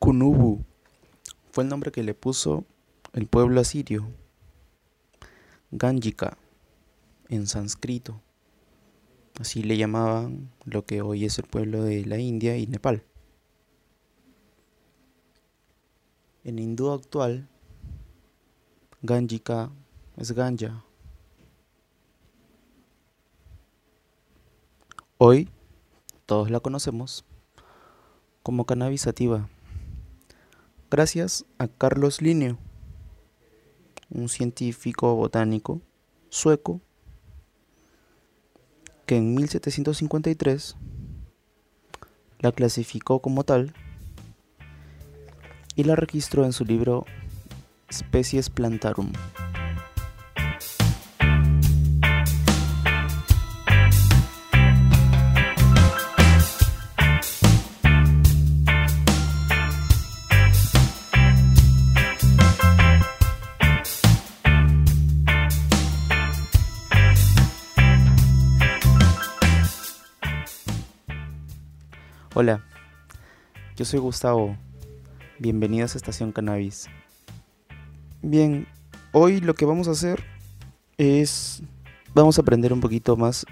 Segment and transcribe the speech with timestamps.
[0.00, 0.64] Kunubu
[1.52, 2.64] fue el nombre que le puso
[3.12, 4.08] el pueblo asirio.
[5.70, 6.38] Ganjika
[7.28, 8.18] en sánscrito.
[9.38, 13.04] Así le llamaban lo que hoy es el pueblo de la India y Nepal.
[16.44, 17.46] En hindú actual,
[19.02, 19.70] Ganjika
[20.16, 20.82] es Ganja.
[25.18, 25.50] Hoy
[26.24, 27.26] todos la conocemos
[28.42, 29.50] como cannabis sativa,
[30.90, 32.58] gracias a Carlos Linneo,
[34.10, 35.80] un científico botánico
[36.30, 36.80] sueco
[39.06, 40.76] que en 1753
[42.40, 43.72] la clasificó como tal
[45.76, 47.06] y la registró en su libro
[47.92, 49.12] Species Plantarum.
[72.42, 72.64] Hola,
[73.76, 74.56] yo soy Gustavo.
[75.38, 76.88] Bienvenidos a Estación Cannabis.
[78.22, 78.66] Bien,
[79.12, 80.24] hoy lo que vamos a hacer
[80.96, 81.62] es
[82.14, 83.44] vamos a aprender un poquito más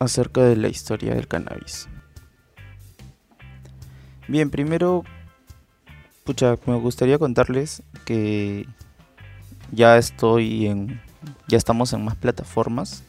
[0.00, 1.88] acerca de la historia del cannabis.
[4.26, 5.04] Bien, primero
[6.24, 8.66] pucha, me gustaría contarles que
[9.70, 11.00] ya estoy en
[11.46, 13.04] ya estamos en más plataformas.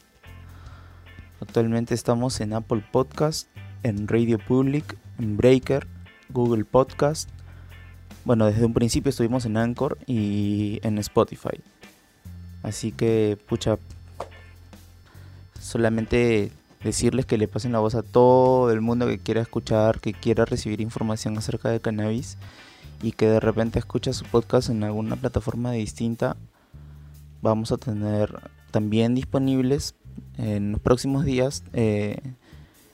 [1.42, 3.48] Actualmente estamos en Apple Podcast,
[3.84, 5.88] en Radio Public, en Breaker,
[6.30, 7.30] Google Podcast.
[8.26, 11.62] Bueno, desde un principio estuvimos en Anchor y en Spotify.
[12.64, 13.78] Así que, pucha,
[15.60, 16.52] solamente
[16.84, 20.46] decirles que le pasen la voz a todo el mundo que quiera escuchar, que quiera
[20.46, 22.38] recibir información acerca de cannabis
[23.02, 26.38] y que de repente escucha su podcast en alguna plataforma distinta.
[27.42, 28.34] Vamos a tener
[28.72, 29.96] también disponibles
[30.38, 32.18] en los próximos días eh,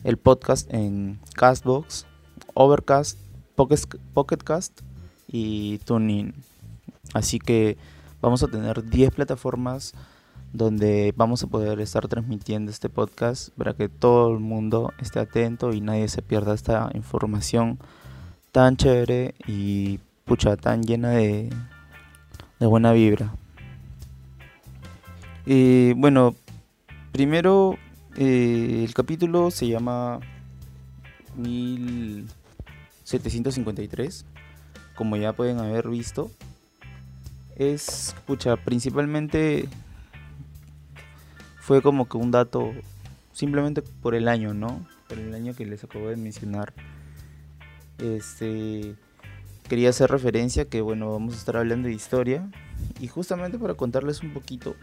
[0.06, 2.06] el podcast en Castbox,
[2.54, 3.20] Overcast,
[3.56, 4.82] Pocketcast
[5.28, 6.36] y TuneIn.
[7.16, 7.76] Así que
[8.22, 9.94] vamos a tener 10 plataformas
[10.54, 15.74] donde vamos a poder estar transmitiendo este podcast para que todo el mundo esté atento
[15.74, 17.80] y nadie se pierda esta información
[18.52, 21.50] tan chévere y pucha, tan llena de,
[22.60, 23.34] de buena vibra.
[25.48, 26.36] Y bueno,
[27.12, 27.80] primero
[28.18, 30.22] eh, el capítulo se llama
[31.36, 34.26] 1753,
[34.96, 36.32] como ya pueden haber visto.
[37.56, 39.68] Es, pucha, principalmente
[41.60, 42.74] fue como que un dato
[43.34, 44.86] simplemente por el año, ¿no?
[45.08, 46.74] Por el año que les acabo de mencionar.
[47.98, 48.96] Este
[49.68, 52.50] quería hacer referencia que bueno, vamos a estar hablando de historia
[53.00, 54.76] y justamente para contarles un poquito.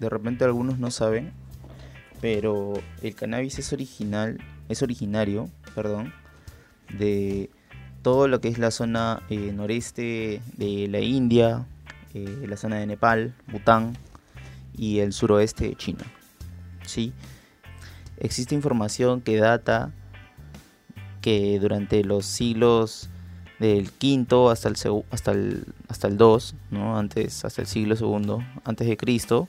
[0.00, 1.32] De repente algunos no saben,
[2.20, 4.38] pero el cannabis es original,
[4.68, 6.12] es originario, perdón,
[6.98, 7.50] de
[8.02, 11.66] todo lo que es la zona eh, noreste de la India,
[12.14, 13.96] eh, la zona de Nepal, Bután
[14.76, 16.04] y el suroeste de China.
[16.86, 17.12] ¿sí?
[18.18, 19.90] Existe información que data
[21.20, 23.10] que durante los siglos
[23.58, 24.76] del quinto hasta el
[25.10, 26.98] hasta el hasta el 2, ¿no?
[26.98, 29.48] antes hasta el siglo segundo antes de Cristo,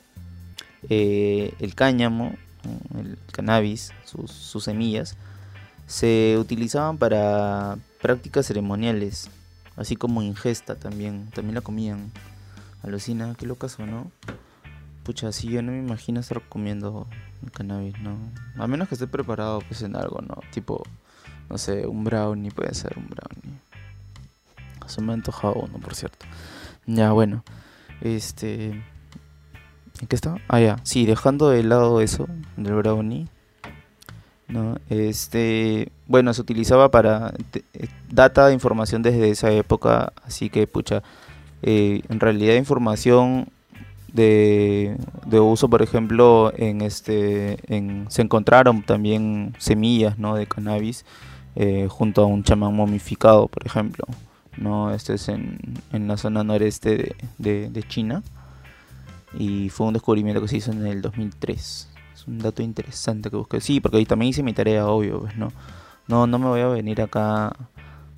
[0.90, 2.34] eh, el cáñamo
[2.98, 5.16] el cannabis, sus, semillas,
[5.86, 9.30] se utilizaban para prácticas ceremoniales,
[9.76, 12.12] así como ingesta también, también la comían.
[12.84, 14.12] Alucina, qué locas o no.
[15.04, 17.08] Pucha, sí, yo no me imagino estar comiendo
[17.54, 18.18] cannabis, ¿no?
[18.58, 20.40] A menos que esté preparado pues en algo, ¿no?
[20.52, 20.84] Tipo,
[21.50, 23.60] no sé, un brownie, puede ser un brownie.
[24.88, 26.26] Se me ha antojado uno, por cierto.
[26.86, 27.44] Ya, bueno.
[28.02, 28.84] Este...
[30.02, 30.38] ¿En qué estaba?
[30.48, 30.78] Ah, ya.
[30.84, 33.28] Sí, dejando de lado eso, del brownie.
[34.48, 34.78] ¿no?
[34.90, 41.04] Este, bueno, se utilizaba para eh, data de información desde esa época, así que pucha,
[41.64, 43.50] eh, en realidad información
[44.14, 44.96] de,
[45.26, 50.36] de, uso, por ejemplo, en este, en, se encontraron también semillas, ¿no?
[50.36, 51.06] De cannabis
[51.56, 54.06] eh, junto a un chamán momificado, por ejemplo,
[54.56, 54.94] ¿no?
[54.94, 55.60] Este es en,
[55.92, 58.24] en la zona noreste de, de China
[59.34, 61.90] y fue un descubrimiento que se hizo en el 2003.
[62.14, 63.62] Es un dato interesante que busqué.
[63.62, 65.52] Sí, porque también hice mi tarea, obvio, pues, ¿no?
[66.08, 67.56] No, no me voy a venir acá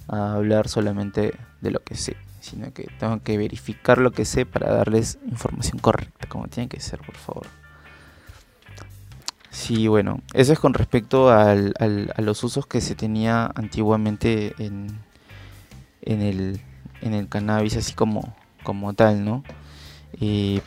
[0.07, 4.45] a hablar solamente de lo que sé, sino que tengo que verificar lo que sé
[4.45, 7.47] para darles información correcta, como tiene que ser, por favor.
[9.51, 14.99] Sí, bueno, eso es con respecto a los usos que se tenía antiguamente en,
[16.01, 16.61] en el,
[17.01, 19.43] en el cannabis así como, como tal, ¿no?
[20.19, 20.61] Y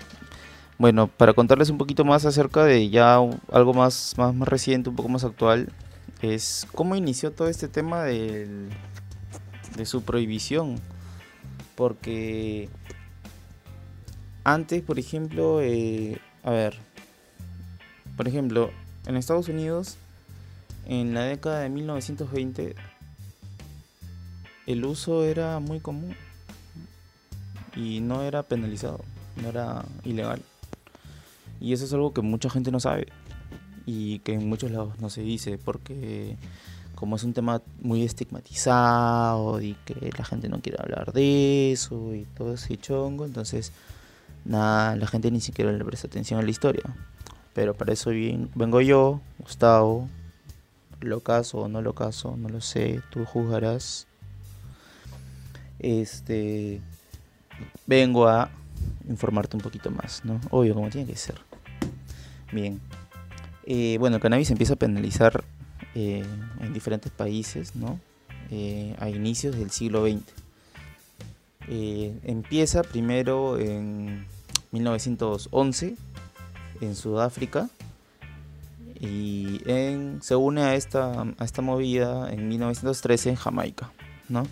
[0.79, 3.19] bueno, para contarles un poquito más acerca de ya
[3.51, 5.73] algo más, más, más reciente, un poco más actual,
[6.23, 8.71] es cómo inició todo este tema del,
[9.77, 10.77] de su prohibición.
[11.75, 12.69] Porque
[14.45, 16.79] antes, por ejemplo, eh, a ver,
[18.17, 18.71] por ejemplo,
[19.07, 19.97] en Estados Unidos,
[20.87, 22.75] en la década de 1920,
[24.67, 26.15] el uso era muy común
[27.75, 29.01] y no era penalizado,
[29.41, 30.43] no era ilegal.
[31.63, 33.07] Y eso es algo que mucha gente no sabe
[33.87, 36.37] y que en muchos lados no se dice porque
[36.97, 42.15] como es un tema muy estigmatizado y que la gente no quiere hablar de eso
[42.15, 43.73] y todo ese chongo, entonces
[44.45, 46.83] nada, la gente ni siquiera le presta atención a la historia.
[47.55, 48.11] Pero para eso
[48.55, 50.09] vengo yo, Gustavo,
[51.01, 54.09] lo caso o no lo caso, no lo sé, tú juzgarás.
[55.79, 56.81] Este
[57.87, 58.51] vengo a
[59.09, 60.41] informarte un poquito más, ¿no?
[60.51, 61.52] Obvio, como tiene que ser.
[62.53, 62.81] Bien.
[63.65, 65.43] Eh, bueno, el cannabis empieza a penalizar
[65.95, 66.25] eh,
[66.61, 67.99] en diferentes países, ¿no?
[68.51, 70.23] Eh, a inicios del siglo XX.
[71.69, 74.27] empieza primero en
[74.73, 75.97] 1911
[76.83, 77.71] en Sudáfrica
[79.01, 79.61] y
[80.21, 83.91] se une a esta, a esta movida en 1913 en Jamaica,
[84.29, 84.47] ¿no?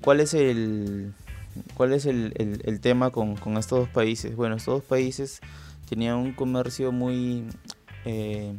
[0.00, 1.12] ¿Cuál es el,
[1.74, 2.32] cuál es el,
[2.64, 4.34] el, tema con, con, estos dos países?
[4.34, 5.40] Bueno, estos dos países
[5.88, 7.46] tenían un comercio muy
[8.04, 8.58] eh,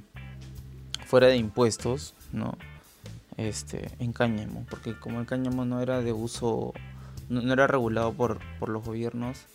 [1.05, 2.57] fuera de impuestos, ¿no?
[3.37, 6.73] Este, en cáñamo, porque como el cáñamo no era de uso,
[7.29, 9.45] no, era regulado por, por los gobiernos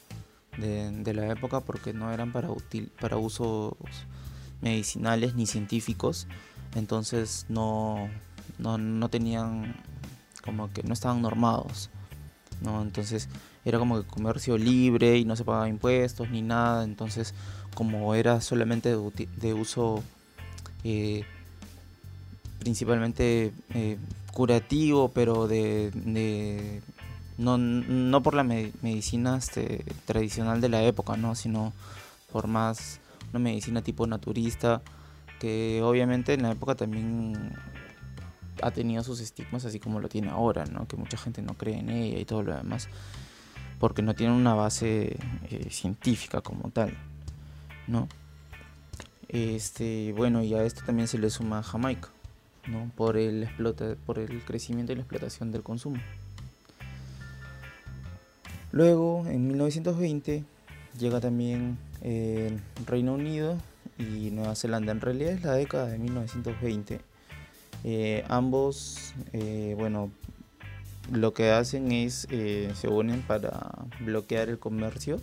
[0.56, 3.74] de, la época, porque no eran para, útil para usos
[4.62, 6.26] medicinales ni científicos,
[6.74, 8.08] entonces no,
[8.58, 9.76] no, no tenían,
[10.42, 11.90] como que no estaban normados,
[12.62, 12.80] ¿no?
[12.80, 13.28] Entonces
[13.64, 17.34] era como que comercio libre y no se pagaba impuestos ni nada, entonces
[17.74, 20.02] como era solamente de, uso
[20.84, 21.24] eh,
[22.60, 23.98] principalmente eh,
[24.32, 26.82] curativo, pero de,
[27.38, 31.34] no, por la medicina este, tradicional de la época, ¿no?
[31.34, 31.72] sino
[32.32, 33.00] por más
[33.30, 34.82] una medicina tipo naturista,
[35.40, 37.52] que obviamente en la época también
[38.62, 40.86] ha tenido sus estigmas así como lo tiene ahora, ¿no?
[40.86, 42.88] que mucha gente no cree en ella y todo lo demás,
[43.78, 45.16] porque no tiene una base
[45.50, 46.96] eh, científica como tal.
[47.86, 48.08] ¿no?
[49.28, 52.08] Este, bueno, y a esto también se le suma Jamaica,
[52.66, 52.90] ¿no?
[52.94, 55.98] Por el, explota, por el crecimiento y la explotación del consumo.
[58.70, 60.44] Luego, en 1920,
[60.98, 63.56] llega también el Reino Unido
[63.98, 64.92] y Nueva Zelanda.
[64.92, 67.00] En realidad es la década de 1920.
[67.84, 70.10] Eh, ambos, eh, bueno,
[71.12, 73.70] lo que hacen es eh, se unen para
[74.00, 75.20] bloquear el comercio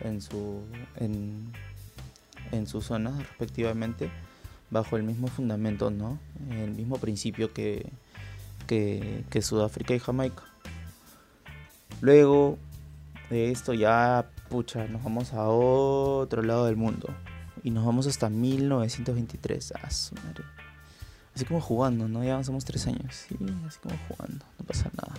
[0.00, 0.62] en su
[0.96, 1.52] en,
[2.52, 4.10] en sus zonas respectivamente
[4.70, 6.18] bajo el mismo fundamento, ¿no?
[6.50, 7.90] El mismo principio que,
[8.66, 10.42] que, Sudáfrica y Jamaica.
[12.00, 12.58] Luego
[13.30, 17.08] de esto ya, pucha, nos vamos a otro lado del mundo.
[17.62, 19.74] Y nos vamos hasta 1923.
[19.80, 19.90] Ah,
[21.34, 22.22] Así como jugando, ¿no?
[22.22, 23.26] Ya avanzamos tres años.
[23.28, 23.36] Sí,
[23.66, 24.44] así como jugando.
[24.58, 25.14] No pasa nada.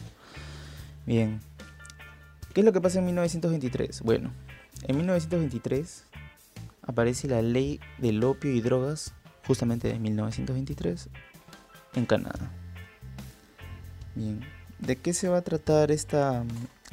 [1.05, 1.41] Bien.
[2.53, 4.01] ¿Qué es lo que pasa en 1923?
[4.01, 4.31] Bueno,
[4.83, 6.05] en 1923
[6.83, 9.13] aparece la ley del opio y drogas
[9.45, 11.09] justamente de 1923
[11.95, 12.51] en Canadá.
[14.15, 14.39] Bien,
[14.79, 16.45] ¿de qué se va a tratar esta,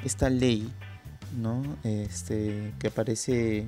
[0.04, 0.72] esta ley
[1.38, 1.62] ¿no?
[1.84, 3.66] este, que, aparece,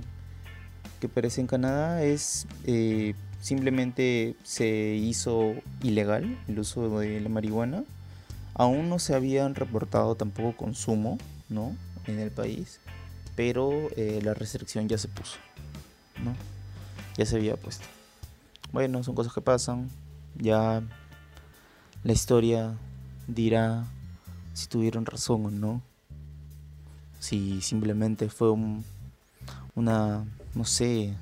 [1.00, 2.02] que aparece en Canadá?
[2.02, 7.84] Es eh, simplemente se hizo ilegal el uso de la marihuana.
[8.54, 11.18] Aún no se habían reportado tampoco consumo
[11.50, 11.76] ¿no?
[12.06, 12.80] en el país,
[13.36, 15.36] pero eh, la restricción ya se puso.
[16.24, 16.34] ¿no?
[17.18, 17.84] Ya se había puesto.
[18.72, 19.90] Bueno, son cosas que pasan.
[20.36, 20.82] Ya
[22.02, 22.72] la historia
[23.26, 23.84] dirá
[24.54, 25.82] si tuvieron razón o no.
[27.20, 28.86] Si simplemente fue un,
[29.74, 30.24] una,
[30.54, 31.12] no sé,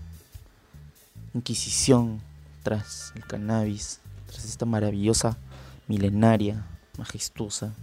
[1.34, 2.20] inquisición
[2.62, 5.36] tras el cannabis, tras esta maravillosa,
[5.88, 6.64] milenaria,
[6.98, 7.74] majestuosa,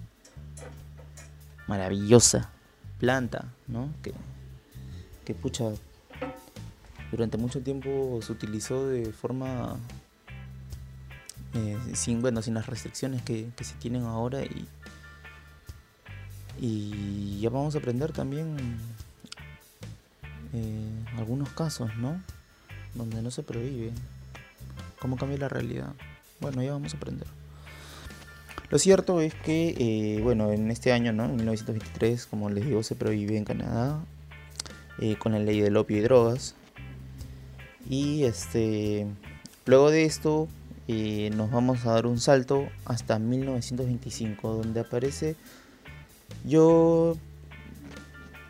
[1.68, 2.50] maravillosa
[3.00, 3.90] planta, ¿no?
[4.02, 4.14] Que,
[5.26, 5.66] que pucha,
[7.12, 9.78] durante mucho tiempo se utilizó de forma
[11.54, 14.68] eh, sin bueno sin las restricciones que, se tienen ahora y
[16.62, 18.78] y ya vamos a aprender también
[20.54, 22.22] eh, algunos casos no
[23.00, 23.92] donde no se prohíbe
[25.00, 25.94] cómo cambia la realidad
[26.40, 27.28] bueno ya vamos a aprender
[28.70, 31.26] Lo cierto es que, eh, bueno, en este año, ¿no?
[31.26, 34.00] En 1923, como les digo, se prohíbe en Canadá
[35.00, 36.56] eh, con la ley del opio y drogas.
[37.90, 39.08] Y este,
[39.66, 40.48] luego de esto
[40.88, 45.36] eh, nos vamos a dar un salto hasta 1925, donde aparece,
[46.46, 47.18] yo,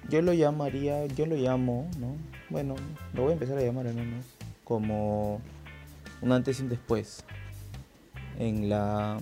[0.10, 2.16] yo lo llamaría, yo lo llamo, ¿no?
[2.50, 2.76] Bueno,
[3.14, 4.26] lo voy a empezar a llamar al menos
[4.70, 5.42] como
[6.22, 7.26] un antes y un después
[8.38, 9.18] en la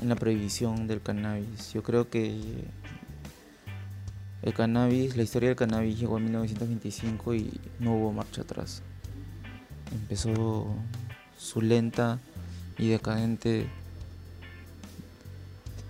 [0.00, 1.74] en la prohibición del cannabis.
[1.74, 2.40] Yo creo que
[4.40, 8.82] el cannabis, la historia del cannabis llegó en 1925 y no hubo marcha atrás.
[9.92, 10.66] Empezó
[11.36, 12.18] su lenta
[12.78, 13.68] y decadente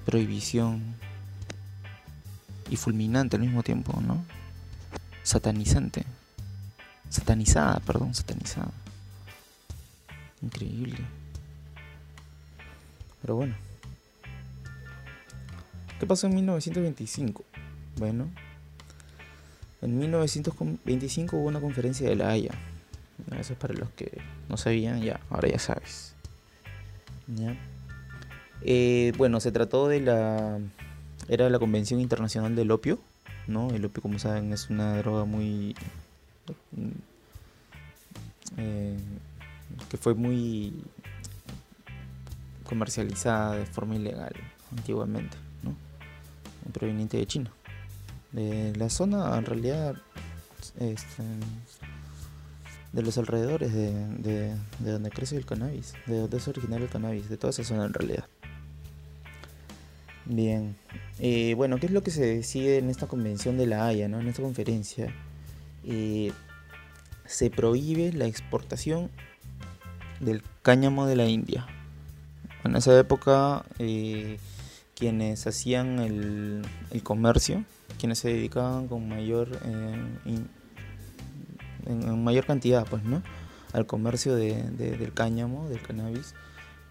[0.05, 0.97] prohibición
[2.69, 4.25] y fulminante al mismo tiempo, ¿no?
[5.23, 6.05] Satanizante.
[7.11, 8.71] Satanizada, perdón, satanizada.
[10.41, 10.97] Increíble.
[13.21, 13.55] Pero bueno.
[15.99, 17.45] ¿Qué pasó en 1925?
[17.99, 18.31] Bueno,
[19.83, 22.53] en 1925 hubo una conferencia de la Haya.
[23.39, 26.15] Eso es para los que no sabían, ya, ahora ya sabes.
[28.63, 30.59] Eh, bueno, se trató de la.
[31.29, 32.99] Era la Convención Internacional del Opio,
[33.47, 33.71] ¿no?
[33.71, 35.77] El opio, como saben, es una droga muy.
[38.57, 38.99] Eh,
[39.89, 40.83] que fue muy
[42.65, 44.33] comercializada de forma ilegal
[44.77, 45.37] antiguamente
[46.71, 47.53] proveniente de China.
[48.33, 49.97] De la zona, en realidad,
[50.79, 51.23] este,
[52.93, 57.37] de los alrededores de, donde crece el cannabis, de donde es originario el cannabis, de
[57.37, 58.25] toda esa zona en realidad.
[60.27, 60.77] Bien,
[61.19, 64.21] eh, bueno, ¿qué es lo que se decide en esta convención de la Haya, ¿no?
[64.21, 65.13] en esta conferencia?
[65.85, 66.33] Eh,
[67.27, 69.11] se prohíbe la exportación
[70.21, 71.67] del cáñamo de la India.
[72.65, 74.39] En esa época eh,
[74.95, 76.63] quienes hacían el,
[77.03, 77.65] comercio,
[77.99, 80.49] quienes se dedicaban con mayor en,
[82.23, 83.23] mayor cantidad, pues, ¿no?
[83.73, 86.35] Al comercio del cáñamo, del cannabis,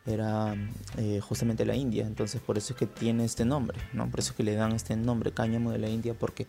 [0.06, 0.56] era
[0.98, 2.06] eh, justamente la India.
[2.06, 4.10] Entonces, por eso es que tiene este nombre, ¿no?
[4.10, 6.48] Por eso es que le dan este nombre, cáñamo de la India, porque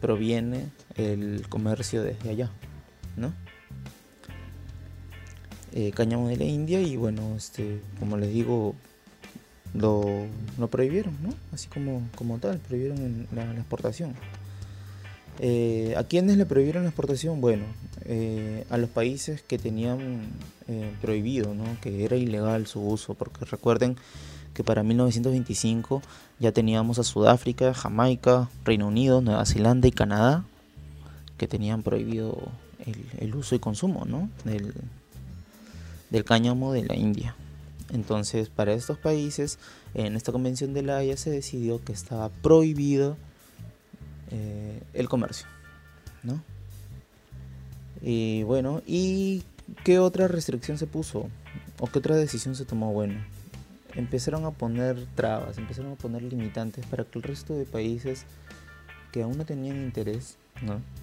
[0.00, 2.50] proviene el comercio desde allá,
[3.16, 3.32] ¿no?
[5.74, 8.74] Eh, cáñamo de la India y bueno, este, como les digo,
[9.74, 10.28] lo,
[10.70, 11.30] prohibieron, ¿no?
[11.52, 14.14] Así como, como tal, prohibieron la, exportación.
[15.38, 17.40] Eh, ¿A quiénes le prohibieron la exportación?
[17.40, 17.64] Bueno,
[18.06, 20.22] eh, a los países que tenían
[20.68, 21.64] eh, prohibido, ¿no?
[21.80, 23.96] que era ilegal su uso, porque recuerden
[24.54, 26.02] que para 1925
[26.38, 30.44] ya teníamos a Sudáfrica, Jamaica, Reino Unido, Nueva Zelanda y Canadá,
[31.38, 32.38] que tenían prohibido
[33.18, 34.28] el, uso y consumo ¿no?
[34.44, 34.74] del,
[36.10, 37.34] del cáñamo de la India.
[37.92, 39.58] Entonces, para estos países,
[39.94, 43.16] en esta convención de la Haya se decidió que estaba prohibido
[44.30, 45.46] eh, el comercio,
[46.22, 46.42] ¿no?
[48.02, 49.44] Y bueno, ¿y
[49.84, 51.28] qué otra restricción se puso?
[51.78, 52.92] ¿O qué otra decisión se tomó?
[52.92, 53.24] Bueno,
[53.94, 58.24] empezaron a poner trabas, empezaron a poner limitantes para que el resto de países
[59.12, 60.36] que aún no tenían interés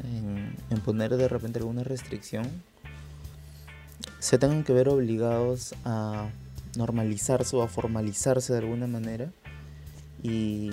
[0.03, 2.45] en, en poner de repente alguna restricción,
[4.19, 6.29] se tengan que ver obligados a
[6.75, 9.31] normalizarse o a formalizarse de alguna manera
[10.21, 10.71] y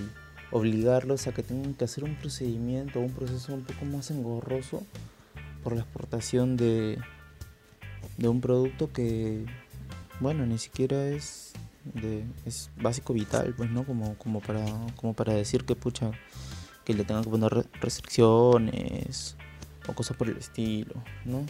[0.51, 4.83] obligarlos a que tengan que hacer un procedimiento un proceso un poco más engorroso
[5.67, 6.97] por la exportación de,
[8.19, 9.45] de un producto que,
[10.21, 11.55] bueno, ni siquiera es,
[12.45, 13.85] es básico vital, pues, ¿no?
[13.85, 16.13] Como, como, para, como para decir que, pucha,
[16.85, 19.37] que le tengan que poner restricciones
[19.89, 21.45] o cosas por el estilo, ¿no?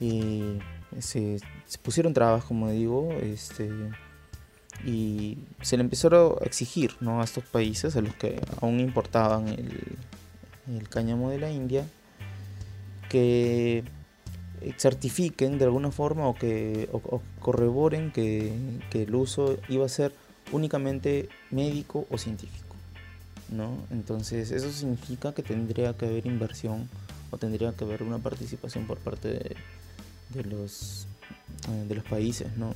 [0.00, 0.58] Y
[0.98, 1.40] se,
[1.82, 3.70] pusieron trabas, como digo, este,
[4.82, 7.20] y se le empezó a exigir ¿no?
[7.20, 9.98] a estos países, a los que aún importaban el,
[10.68, 11.86] el cáñamo de la India,
[13.12, 13.84] que
[14.78, 16.88] certifiquen de alguna forma o que
[17.40, 18.54] corroboren que,
[18.94, 20.14] el uso iba a ser
[20.50, 22.74] únicamente médico o científico.
[23.50, 23.76] ¿no?
[23.90, 26.88] Entonces eso significa que tendría que haber inversión
[27.30, 29.56] o tendría que haber una participación por parte
[30.30, 31.06] de, los,
[31.68, 32.74] eh, de los países, ¿no?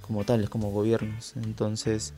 [0.00, 1.34] Como tales, como gobiernos.
[1.36, 2.14] Entonces,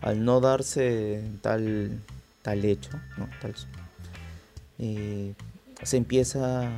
[0.00, 2.00] al no darse tal,
[2.42, 3.28] tal hecho, ¿no?
[4.78, 5.34] Eh,
[5.84, 6.70] se empieza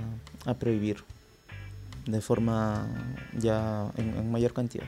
[0.45, 1.03] a prohibir
[2.07, 2.89] de forma
[3.39, 4.87] ya en, mayor cantidad.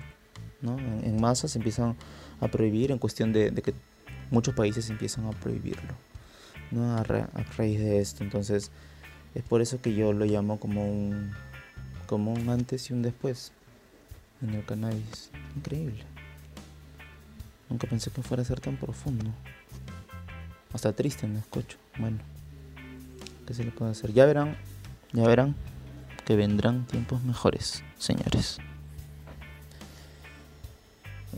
[0.61, 0.79] ¿no?
[0.79, 1.97] En, masa se empiezan
[2.41, 3.75] a prohibir en cuestión de, que
[4.31, 5.95] muchos países empiezan a prohibirlo
[6.71, 6.97] ¿no?
[6.97, 8.25] a, raíz de esto.
[8.25, 8.71] Entonces
[9.35, 11.33] es por eso que yo lo llamo como un,
[12.07, 13.53] como un antes y un después
[14.43, 15.31] en el cannabis.
[15.57, 16.05] Increíble.
[17.69, 19.31] Nunca pensé que fuera a ser tan profundo.
[20.73, 21.79] Hasta triste me escucho.
[21.99, 22.19] Bueno,
[23.49, 24.13] ¿qué se le puede hacer?
[24.13, 24.59] Ya verán,
[25.15, 25.57] ya verán
[26.27, 28.59] que vendrán tiempos mejores, señores.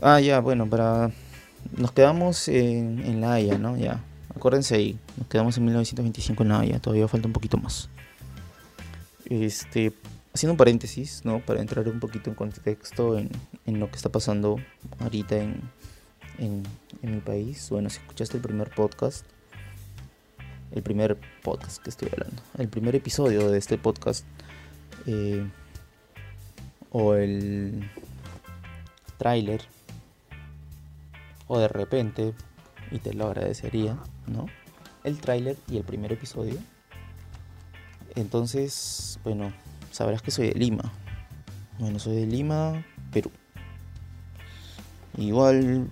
[0.01, 1.11] Ah, ya, bueno, para...
[1.77, 3.77] Nos quedamos en, en La Haya, ¿no?
[3.77, 4.03] Ya,
[4.35, 4.99] acuérdense ahí.
[5.15, 6.79] Nos quedamos en 1925 en La Haya.
[6.79, 7.87] Todavía falta un poquito más.
[9.29, 9.93] Este,
[10.33, 11.39] haciendo un paréntesis, ¿no?
[11.39, 13.29] Para entrar un poquito en contexto en,
[13.65, 14.57] en lo que está pasando
[14.99, 15.61] ahorita en,
[16.39, 16.63] en,
[17.03, 17.69] en, mi país.
[17.69, 19.25] Bueno, si escuchaste el primer podcast,
[20.71, 24.25] el primer podcast que estoy hablando, el primer episodio de este podcast,
[25.05, 25.45] eh,
[26.91, 27.89] o el
[29.17, 29.61] tráiler,
[31.47, 32.33] o de repente,
[32.91, 33.97] y te lo agradecería,
[34.27, 34.45] ¿no?
[35.03, 36.55] El tráiler y el primer episodio.
[38.15, 39.53] Entonces, bueno,
[39.91, 40.91] sabrás que soy de Lima.
[41.79, 43.31] Bueno, soy de Lima, Perú.
[45.17, 45.89] Igual,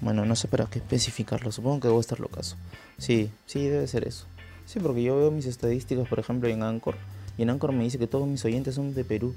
[0.00, 1.52] bueno, no sé para qué especificarlo.
[1.52, 2.56] Supongo que debo estar locazo.
[3.00, 4.26] Sí, sí, debe ser eso.
[4.66, 6.96] Sí, porque yo veo mis estadísticas, por ejemplo, en Anchor.
[7.38, 9.34] Y en Anchor me dice que todos mis oyentes son de Perú.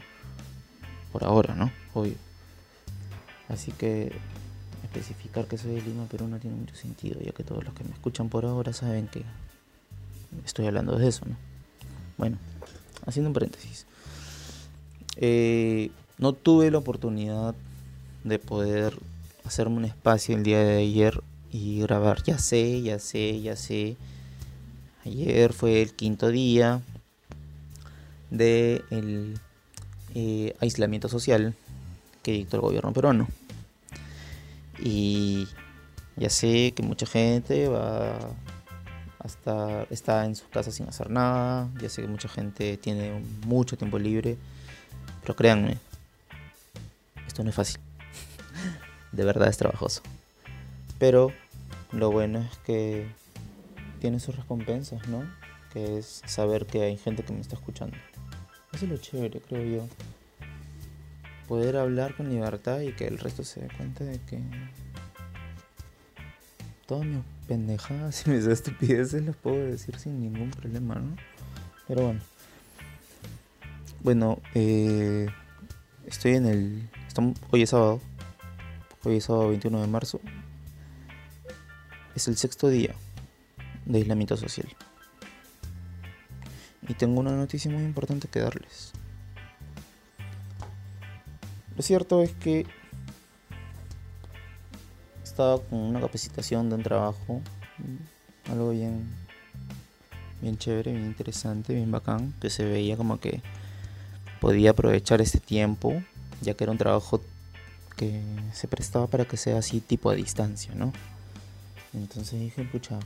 [1.14, 1.72] Por ahora, ¿no?
[1.94, 2.16] Obvio.
[3.48, 4.12] Así que
[4.84, 7.86] especificar que soy de Lima, Perú no tiene mucho sentido, ya que todos los que
[7.86, 9.24] me escuchan por ahora saben que
[10.46, 11.38] estoy hablando de eso, ¿no?
[12.18, 12.38] Bueno,
[13.06, 13.86] haciendo un paréntesis.
[15.16, 17.56] Eh, no tuve la oportunidad
[18.26, 18.94] de poder
[19.46, 22.24] hacerme un espacio el día de ayer y grabar.
[22.24, 23.96] Ya sé, ya sé, ya sé.
[25.06, 26.82] Ayer fue el quinto día
[28.32, 29.40] de el
[30.16, 31.54] eh, aislamiento social
[32.24, 33.28] que dictó el gobierno peruano.
[34.80, 35.48] Y
[36.16, 38.18] ya sé que mucha gente va
[39.20, 41.70] hasta está en sus casas sin hacer nada.
[41.80, 44.38] Ya sé que mucha gente tiene mucho tiempo libre.
[45.22, 45.78] Pero créanme,
[47.28, 47.80] esto no es fácil.
[49.12, 50.02] De verdad es trabajoso.
[50.98, 51.32] Pero
[51.94, 53.08] lo bueno es que
[54.00, 55.24] tiene sus recompensas, ¿no?
[55.72, 57.96] Que es saber que hay gente que me está escuchando.
[58.74, 59.88] Eso es lo chévere, creo yo.
[61.48, 64.42] Poder hablar con libertad y que el resto se dé cuenta de que
[66.88, 71.16] todas mis pendejadas y mis estupideces las puedo decir sin ningún problema, ¿no?
[71.88, 72.22] Pero bueno.
[74.02, 75.28] Bueno, eh,
[76.06, 76.90] estoy en el...
[77.08, 78.02] Estamos, hoy es sábado.
[79.04, 80.20] Hoy es sábado 21 de marzo.
[82.16, 82.96] Es el sexto día
[83.86, 84.68] de aislamiento social.
[86.88, 88.92] Y tengo una noticia muy importante que darles.
[91.76, 92.68] Lo cierto es que
[95.24, 97.42] estaba con una capacitación de un trabajo,
[98.52, 99.10] algo bien,
[100.42, 103.42] bien chévere, bien interesante, bien bacán, que se veía como que
[104.40, 106.04] podía aprovechar este tiempo,
[106.42, 107.22] ya que era un trabajo
[107.98, 108.22] que
[108.52, 110.94] se prestaba para que sea así tipo a distancia, ¿no?
[111.94, 113.00] Entonces dije, pucha,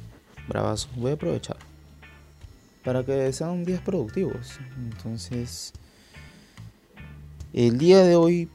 [0.48, 1.58] bravazo, voy a aprovechar
[2.88, 4.60] para que sean días productivos.
[4.78, 5.74] Entonces,
[7.52, 8.50] el día de hoy,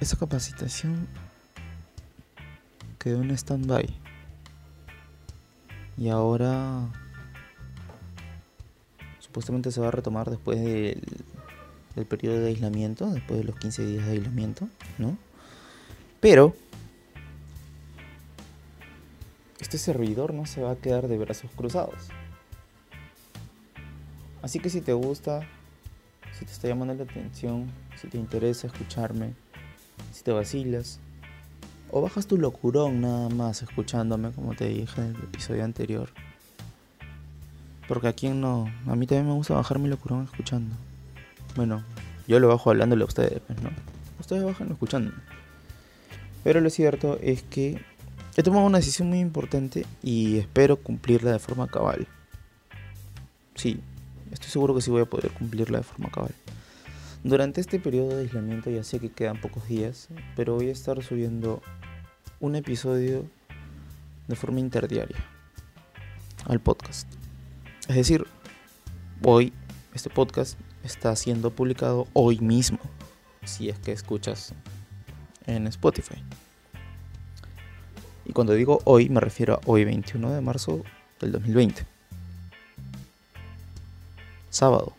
[0.00, 1.06] esa capacitación
[2.98, 3.94] quedó en stand-by.
[5.98, 6.88] Y ahora
[9.18, 11.02] supuestamente se va a retomar después del,
[11.96, 15.18] del periodo de aislamiento, después de los 15 días de aislamiento, ¿no?
[16.20, 16.56] Pero
[19.68, 22.08] este servidor no se va a quedar de brazos cruzados.
[24.40, 25.46] Así que si te gusta,
[26.32, 29.34] si te está llamando la atención, si te interesa escucharme,
[30.14, 31.00] si te vacilas,
[31.90, 36.08] o bajas tu locurón nada más escuchándome, como te dije en el episodio anterior.
[37.88, 40.74] Porque a quien no, a mí también me gusta bajar mi locurón escuchando.
[41.56, 41.84] Bueno,
[42.26, 43.68] yo lo bajo hablándole a ustedes, pues, ¿no?
[44.18, 45.12] Ustedes bajan escuchando.
[46.42, 47.84] Pero lo cierto es que
[48.38, 52.06] he tomado una decisión muy importante y espero cumplirla de forma cabal.
[53.56, 53.80] Sí,
[54.30, 56.32] estoy seguro que sí voy a poder cumplirla de forma cabal.
[57.24, 61.02] Durante este periodo de aislamiento ya sé que quedan pocos días, pero voy a estar
[61.02, 61.60] subiendo
[62.38, 63.24] un episodio
[64.28, 65.18] de forma interdiaria
[66.44, 67.08] al podcast.
[67.88, 68.24] Es decir,
[69.24, 69.52] hoy
[69.94, 72.78] este podcast está siendo publicado hoy mismo,
[73.44, 74.54] si es que escuchas
[75.46, 76.22] en Spotify.
[78.28, 80.84] Y cuando digo hoy me refiero a hoy 21 de marzo
[81.18, 81.84] del 2020.
[84.50, 84.92] Sábado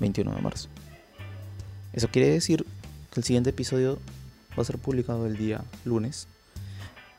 [0.00, 0.68] 21 de marzo.
[1.92, 2.64] Eso quiere decir
[3.12, 3.98] que el siguiente episodio
[4.58, 6.26] va a ser publicado el día lunes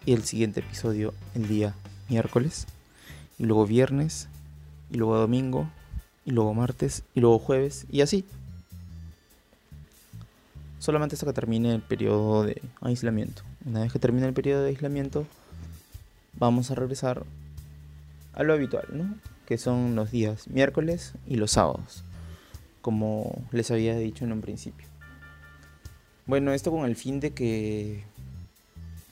[0.04, 1.76] y el siguiente episodio el día
[2.10, 2.66] miércoles
[3.38, 4.28] y luego viernes
[4.90, 5.70] y luego domingo
[6.26, 8.26] y luego martes y luego jueves y así.
[10.80, 13.44] Solamente hasta que termine el periodo de aislamiento.
[13.64, 15.28] una vez que termine el periodo de aislamiento,
[16.42, 17.24] vamos a regresar
[18.34, 19.16] a lo habitual, ¿no?
[19.46, 22.04] Que son los días miércoles y los sábados,
[22.82, 24.88] como les había dicho en un principio.
[26.26, 28.04] Bueno, esto con el fin de que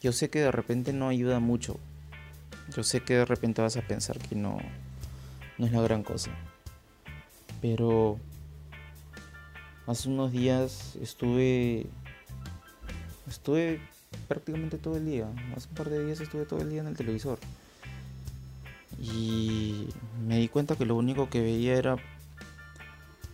[0.02, 1.80] yo sé que de repente no ayuda mucho.
[2.76, 4.58] Yo sé que de repente vas a pensar que no,
[5.60, 6.32] no es la gran cosa.
[7.62, 8.18] Pero
[9.86, 11.86] hace unos días estuve
[13.28, 13.82] estuve
[14.28, 15.28] prácticamente todo el día.
[15.56, 17.39] Hace un par de días estuve todo el día en el televisor.
[19.02, 19.88] Y
[20.28, 21.98] me di cuenta que lo único que veía era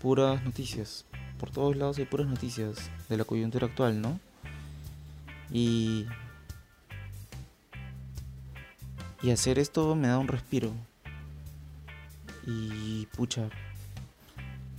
[0.02, 1.06] puras noticias.
[1.40, 4.20] Por todos lados hay puras noticias de la coyuntura actual, ¿no?
[5.52, 6.06] Y
[9.26, 10.72] y hacer esto me da un respiro.
[12.46, 13.50] Y pucha,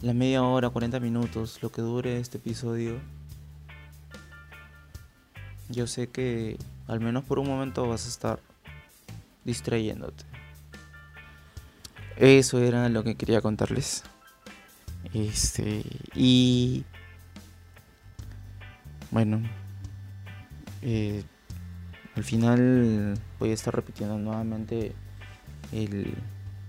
[0.00, 3.00] la media hora, 40 minutos, lo que dure este episodio,
[5.68, 8.40] yo sé que al menos por un momento vas a estar
[9.44, 10.24] distrayéndote.
[12.16, 14.02] Eso era lo que quería contarles.
[15.12, 15.82] Este,
[16.14, 16.84] y
[19.10, 19.42] bueno,
[20.82, 21.22] eh,
[22.14, 24.92] al final voy a estar repitiendo nuevamente
[25.72, 26.14] el,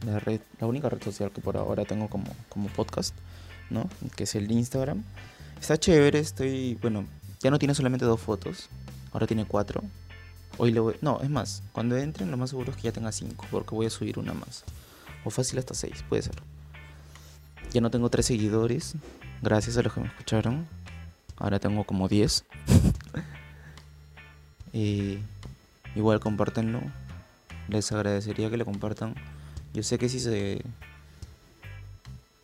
[0.05, 3.15] la, red, la única red social que por ahora tengo como, como podcast,
[3.69, 3.89] ¿no?
[4.15, 5.03] Que es el Instagram.
[5.59, 7.05] Está chévere, estoy, bueno,
[7.39, 8.69] ya no tiene solamente dos fotos,
[9.11, 9.83] ahora tiene cuatro.
[10.57, 13.11] Hoy le voy, no, es más, cuando entren lo más seguro es que ya tenga
[13.11, 14.63] cinco, porque voy a subir una más.
[15.23, 16.35] O fácil hasta seis, puede ser.
[17.71, 18.95] Ya no tengo tres seguidores,
[19.41, 20.67] gracias a los que me escucharon.
[21.37, 22.43] Ahora tengo como diez.
[24.73, 25.19] y
[25.97, 26.79] Igual compártenlo.
[27.69, 29.15] Les agradecería que le compartan.
[29.73, 30.61] Yo sé que si se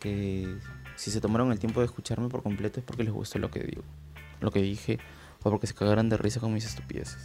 [0.00, 0.56] que
[0.96, 3.60] si se tomaron el tiempo de escucharme por completo es porque les gustó lo que
[3.60, 3.82] digo,
[4.40, 4.98] lo que dije
[5.44, 7.18] o porque se cagaran de risa con mis estupideces.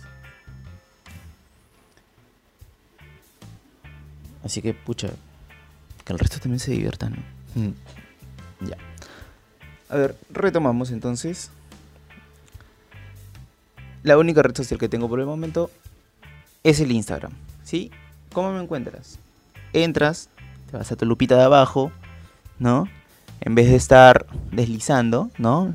[4.43, 5.09] Así que pucha,
[6.05, 7.13] que el resto también se diviertan.
[7.55, 7.69] Mm.
[8.67, 8.77] ya.
[9.89, 11.49] A ver, retomamos entonces.
[14.03, 15.71] La única red social que tengo por el momento
[16.63, 17.31] es el Instagram.
[17.63, 17.91] ¿Sí?
[18.33, 19.19] ¿Cómo me encuentras?
[19.73, 20.29] Entras,
[20.69, 21.91] te vas a tu lupita de abajo,
[22.59, 22.87] ¿no?
[23.41, 25.73] En vez de estar deslizando, ¿no?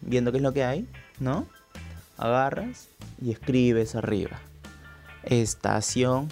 [0.00, 0.88] Viendo qué es lo que hay,
[1.20, 1.46] ¿no?
[2.16, 2.88] Agarras
[3.22, 4.38] y escribes arriba.
[5.22, 6.28] Estación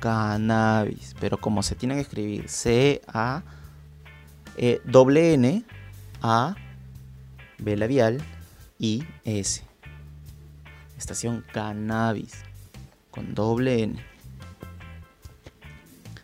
[0.00, 1.14] cannabis.
[1.20, 3.42] Pero como se tiene que escribir C-A
[4.56, 5.64] e, N
[6.22, 6.56] A
[7.58, 8.20] B labial
[8.78, 9.62] I S.
[10.96, 12.42] Estación cannabis
[13.10, 14.04] con doble N.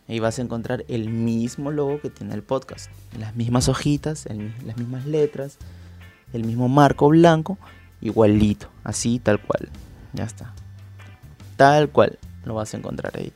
[0.07, 2.90] Ahí vas a encontrar el mismo logo que tiene el podcast.
[3.18, 4.27] Las mismas hojitas,
[4.64, 5.59] las mismas letras,
[6.33, 7.59] el mismo marco blanco,
[8.04, 9.68] igualito, así tal cual.
[10.12, 10.54] Ya está.
[11.56, 13.32] Tal cual lo vas a encontrar ahí.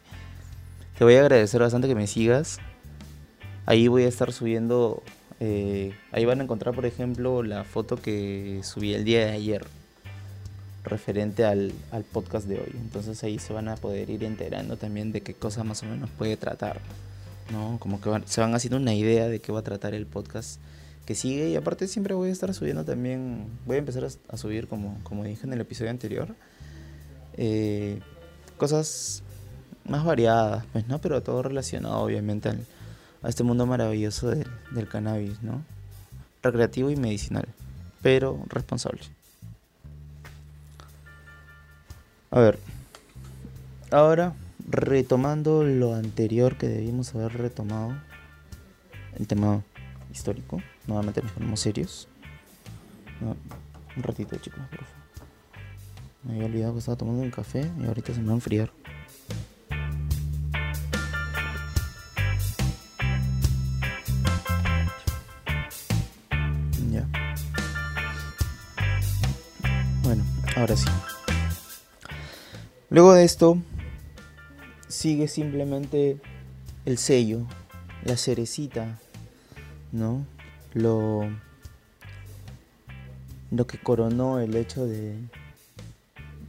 [0.96, 2.58] Te voy a agradecer bastante que me sigas.
[3.66, 5.02] Ahí voy a estar subiendo.
[5.40, 9.66] Eh, ahí van a encontrar, por ejemplo, la foto que subí el día de ayer
[10.84, 11.72] referente al,
[12.12, 12.72] podcast de hoy.
[12.74, 16.10] Entonces ahí se van a poder ir enterando también de qué cosa más o menos
[16.10, 16.80] puede tratar.
[17.52, 17.78] ¿no?
[17.78, 20.60] Como que se van haciendo una idea de qué va a tratar el podcast
[21.08, 21.48] que sigue.
[21.48, 25.24] Y aparte siempre voy a estar subiendo también, voy a empezar a, subir como, como
[25.24, 26.36] dije en el episodio anterior,
[27.38, 28.00] eh,
[28.58, 29.22] cosas
[29.86, 31.00] más variadas, pues, ¿no?
[31.00, 32.50] Pero todo relacionado obviamente
[33.22, 35.64] a este mundo maravilloso del cannabis, ¿no?
[36.42, 37.48] Recreativo y medicinal,
[38.02, 39.00] pero responsable.
[42.30, 42.58] A ver,
[43.90, 44.34] ahora
[44.68, 47.96] retomando lo anterior que debimos haber retomado,
[49.16, 49.62] el tema
[50.12, 52.08] histórico, nuevamente nos ponemos serios.
[53.20, 54.98] un ratito chicos, por favor.
[56.24, 58.72] Me había olvidado que estaba tomando un café y ahorita se me va a enfriar.
[66.90, 67.06] Ya.
[70.02, 70.24] Bueno,
[70.56, 70.88] ahora sí.
[72.90, 73.58] Luego de esto,
[74.88, 76.18] sigue simplemente
[76.86, 77.46] el sello,
[78.04, 78.98] la cerecita,
[79.92, 80.26] ¿no?
[80.74, 81.22] Lo,
[83.50, 85.18] lo que coronó el hecho de,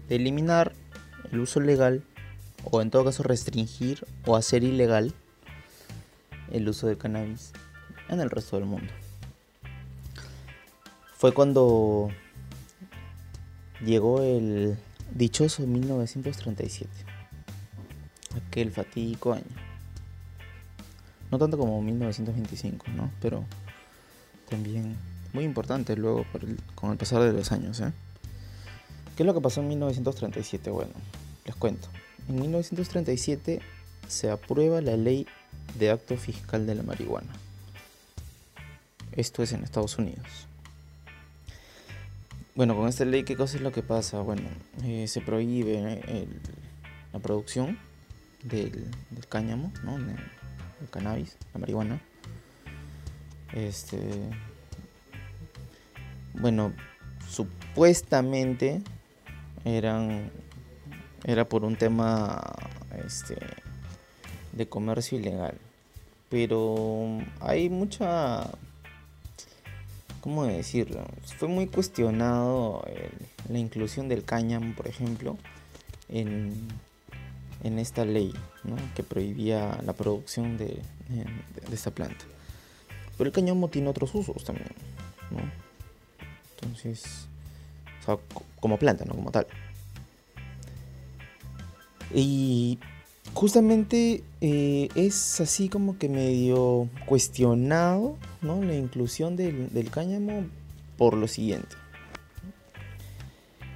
[0.10, 0.74] eliminar
[1.32, 2.04] el uso legal,
[2.64, 5.14] o en todo caso restringir o hacer ilegal
[6.52, 7.54] el uso del cannabis
[8.10, 8.92] en el resto del mundo.
[11.16, 12.10] Fue cuando
[13.86, 14.78] llegó el
[15.14, 16.90] Dichoso 1937.
[18.48, 19.44] Aquel fatídico año.
[21.32, 23.12] No tanto como 1925, ¿no?
[23.22, 23.46] Pero
[24.50, 24.98] también
[25.34, 26.26] muy importante luego
[26.76, 27.92] con el pasar de los años, ¿eh?
[29.16, 30.70] ¿Qué es lo que pasó en 1937?
[30.70, 30.94] Bueno,
[31.46, 31.90] les cuento.
[32.28, 33.62] En 1937
[34.08, 35.28] se aprueba la ley
[35.78, 37.34] de acto fiscal de la marihuana.
[39.12, 40.48] Esto es en Estados Unidos.
[42.56, 44.22] Bueno, con esta ley, ¿qué cosa es lo que pasa?
[44.22, 44.44] Bueno,
[44.84, 46.28] eh, se prohíbe
[47.12, 47.78] la producción
[48.44, 48.86] del,
[49.30, 49.98] cáñamo, ¿no?
[50.92, 52.02] Cannabis, la marihuana.
[53.54, 54.00] Este.
[56.34, 56.74] Bueno,
[57.28, 58.82] supuestamente
[59.66, 60.32] eran
[61.26, 62.42] era por un tema
[63.06, 63.38] este
[64.54, 65.56] de comercio ilegal
[66.30, 68.50] pero hay mucha
[70.22, 71.06] cómo decirlo
[71.38, 72.86] fue muy cuestionado
[73.50, 75.38] la inclusión del cáñamo por ejemplo
[76.08, 76.68] en,
[77.64, 78.34] en esta ley
[78.64, 78.76] ¿no?
[78.96, 80.82] que prohibía la producción de,
[81.72, 82.26] esta planta
[83.20, 84.70] pero el cáñamo tiene otros usos también
[85.30, 85.40] ¿no?
[86.56, 87.28] entonces
[88.02, 88.18] o sea,
[88.60, 89.46] como planta no como tal
[92.14, 92.80] y
[93.34, 98.64] justamente eh, es así como que medio cuestionado ¿no?
[98.64, 100.46] la inclusión del, cáñamo
[100.98, 101.76] por lo siguiente.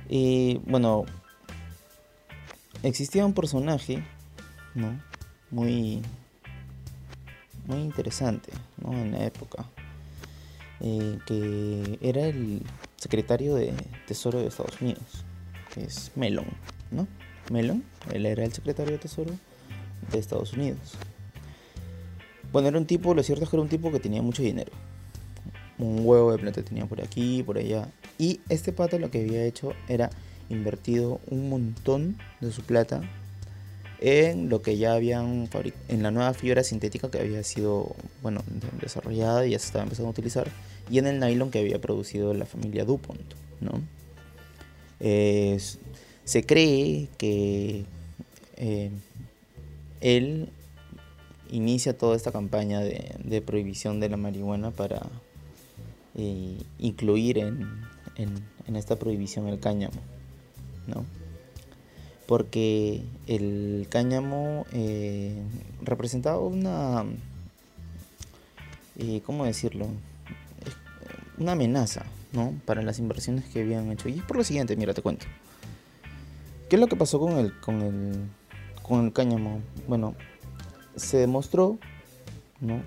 [0.09, 1.05] Eh, bueno,
[2.83, 4.03] existía un personaje
[4.75, 4.99] ¿no?
[5.49, 6.01] muy,
[7.65, 8.93] muy interesante ¿no?
[8.93, 9.65] en la época,
[10.79, 12.61] eh, que era el
[12.97, 13.73] secretario de
[14.07, 15.25] Tesoro de Estados Unidos,
[15.73, 16.45] que es Melon,
[16.91, 17.07] ¿no?
[17.51, 19.31] Mellon, él era el secretario de Tesoro
[20.11, 20.95] de Estados Unidos.
[22.51, 24.71] Bueno, era un tipo, lo cierto es que era un tipo que tenía mucho dinero.
[25.79, 27.89] Un huevo de plata tenía por aquí, por allá.
[28.19, 30.11] Y este pato lo que había hecho era
[30.49, 33.01] invertido un montón de su plata
[34.03, 35.49] en lo que ya habían
[35.87, 38.43] en la nueva fibra sintética que había sido bueno
[38.81, 40.47] desarrollada y ya se estaba empezando a utilizar
[40.89, 43.81] y en el nylon que había producido la familia Dupont no
[46.25, 47.85] se cree que
[48.57, 48.91] eh,
[50.01, 50.49] él
[51.49, 55.01] inicia toda esta campaña de, prohibición de la marihuana para
[56.15, 57.67] eh, incluir en,
[58.75, 60.01] esta prohibición el cáñamo,
[60.87, 61.05] ¿no?
[62.27, 65.35] Porque el cáñamo eh,
[65.81, 67.05] representaba una,
[69.25, 69.87] ¿cómo decirlo?
[71.37, 72.53] Una amenaza, ¿no?
[72.65, 74.07] Para las inversiones que habían hecho.
[74.09, 75.25] Y es por lo siguiente, mira, te cuento.
[76.69, 78.15] ¿Qué es lo que pasó con el, con el,
[78.81, 79.61] con el cáñamo?
[79.87, 80.15] Bueno,
[80.95, 81.77] se demostró,
[82.59, 82.81] ¿no?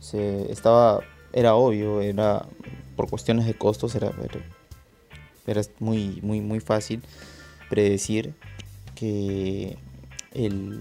[0.00, 1.00] Se estaba,
[1.32, 2.46] era obvio, era
[2.96, 4.12] por cuestiones de costos, era,
[5.46, 7.02] era, muy, muy, muy fácil
[7.68, 8.34] predecir
[9.00, 9.78] que
[10.32, 10.80] el,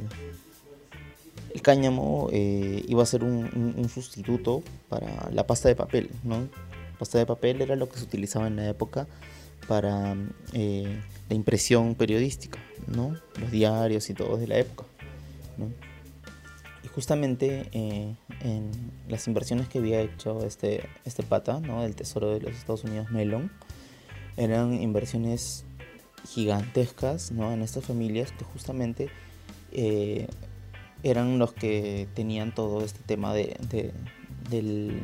[1.54, 6.50] el cáñamo eh, iba a ser un, sustituto para la pasta de papel, ¿no?
[7.00, 9.08] pasta de papel era lo que se utilizaba en la época
[9.70, 10.18] para
[10.52, 13.16] eh, la impresión periodística, ¿no?
[13.40, 14.86] Los diarios y todo de la época,
[16.84, 18.72] Y justamente eh, en
[19.08, 21.84] las inversiones que había hecho este, este pata, ¿no?
[21.84, 23.50] Del Tesoro de los Estados Unidos, Melon,
[24.36, 25.64] eran inversiones
[26.28, 27.52] gigantescas, ¿no?
[27.52, 29.10] En estas familias que justamente
[29.72, 30.28] eh,
[31.04, 33.58] eran los que tenían todo este tema de,
[34.50, 35.02] del,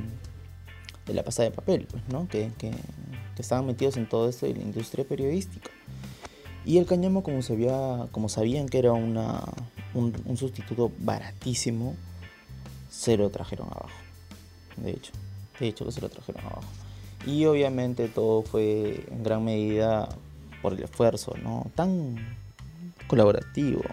[1.06, 2.28] de la pasada de papel, pues, ¿no?
[2.28, 5.72] Que, que, que estaban metidos en todo esto de la industria periodística.
[6.66, 9.44] Y el cáñamo, como, sabía, como sabían que era una,
[9.94, 11.96] un, sustituto baratísimo,
[12.90, 14.00] se lo trajeron abajo.
[14.78, 15.12] De hecho,
[15.60, 16.68] de hecho que se lo trajeron abajo.
[17.28, 20.10] Y obviamente todo fue en gran medida
[20.66, 21.70] por el esfuerzo, ¿no?
[21.76, 22.16] Tan
[23.06, 23.84] colaborativo.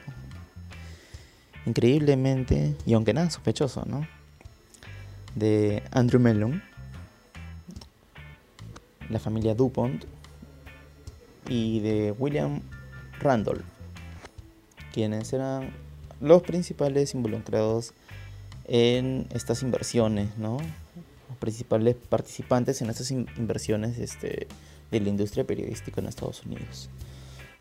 [1.67, 4.07] Increíblemente, y aunque nada sospechoso, ¿no?
[5.35, 6.63] De Andrew Mellon,
[9.11, 10.07] la familia DuPont
[11.47, 12.63] y de William
[13.21, 13.67] Randolph,
[14.95, 15.75] quienes eran
[16.23, 17.93] los principales involucrados
[18.65, 20.57] en estas inversiones, ¿no?
[21.29, 24.49] Los principales participantes en estas inversiones este,
[24.93, 26.89] de la industria periodística en Estados Unidos.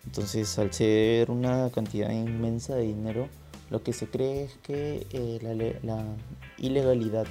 [0.06, 3.28] Entonces, al ser una cantidad inmensa de dinero,
[3.70, 6.04] lo que se cree es que eh, la,
[6.58, 7.26] ilegalidad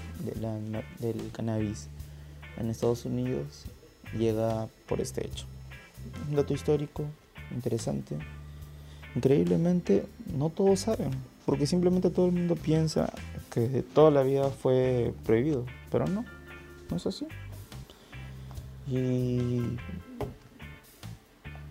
[0.98, 1.88] del cannabis
[2.58, 3.64] en Estados Unidos
[4.18, 5.44] llega por este hecho.
[6.28, 7.04] Un dato histórico
[7.52, 8.16] interesante.
[9.14, 11.10] Increíblemente, no todos saben,
[11.44, 13.12] porque simplemente todo el mundo piensa
[13.52, 16.24] que toda la vida fue prohibido, pero no,
[16.90, 17.26] no es así.
[18.90, 19.76] Y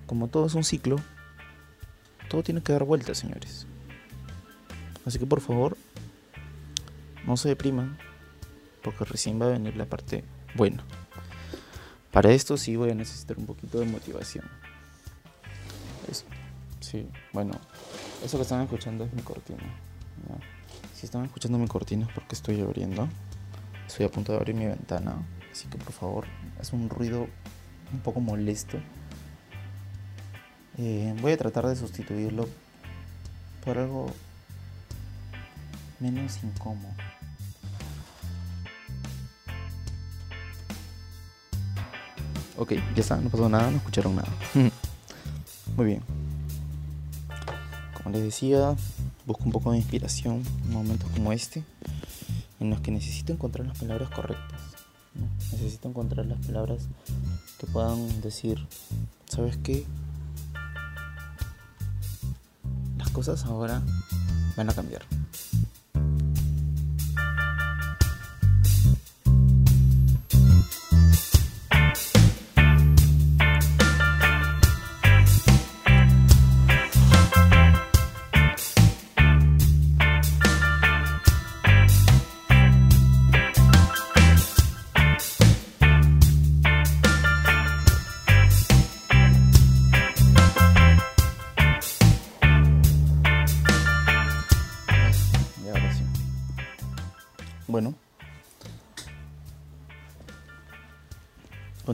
[0.07, 0.95] como todo es un ciclo,
[2.29, 3.67] todo tiene que dar vueltas, señores.
[5.05, 5.77] Así que por favor,
[7.27, 7.97] no se depriman,
[8.81, 10.23] porque recién va a venir la parte
[10.55, 10.83] buena.
[12.11, 14.45] Para esto sí voy a necesitar un poquito de motivación.
[16.79, 17.51] Sí, bueno,
[18.23, 19.61] eso que están escuchando es mi cortina.
[20.95, 23.07] Si están escuchando mi cortina es porque estoy abriendo.
[23.85, 25.23] Estoy a punto de abrir mi ventana.
[25.51, 26.25] Así que por favor,
[26.59, 27.27] es un ruido
[27.91, 28.77] un poco molesto.
[30.77, 32.47] Eh, voy a tratar de sustituirlo
[33.63, 34.13] por algo
[35.99, 36.93] menos incómodo.
[42.57, 44.27] Ok, ya está, no pasó nada, no escucharon nada.
[45.77, 46.01] Muy bien.
[47.93, 48.75] Como les decía,
[49.25, 51.63] busco un poco de inspiración en momentos como este,
[52.59, 54.58] en los que necesito encontrar las palabras correctas.
[55.59, 56.87] Necesito encontrar las palabras
[57.59, 58.65] que puedan decir,
[59.27, 59.85] ¿sabes qué?
[62.97, 63.81] Las cosas ahora
[64.55, 65.01] van a cambiar.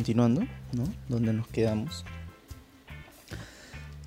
[0.05, 0.41] Continuando,
[0.73, 0.83] ¿no?
[1.09, 2.05] Donde nos quedamos.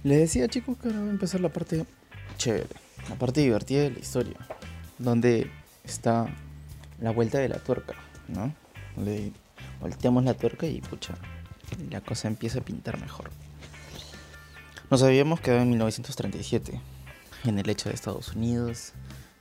[0.05, 1.87] Les decía chicos que ahora va a empezar la parte
[2.37, 2.69] chévere,
[3.09, 4.37] la parte divertida de la historia.
[4.99, 5.51] Donde
[5.83, 6.29] está
[7.01, 7.97] la vuelta de la tuerca,
[8.29, 8.55] ¿no?
[9.03, 9.33] Le
[9.81, 11.17] volteamos la tuerca y pucha,
[11.91, 13.33] la cosa empieza a pintar mejor.
[14.93, 16.81] Nos habíamos quedado en 1937,
[17.43, 18.93] en el hecho de Estados Unidos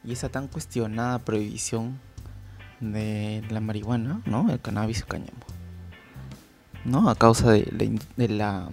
[0.03, 1.99] y esa tan cuestionada prohibición
[2.79, 4.51] de la marihuana, ¿no?
[4.51, 5.56] El cannabis cáñamo.
[6.87, 7.09] ¿No?
[7.09, 8.69] A causa de la,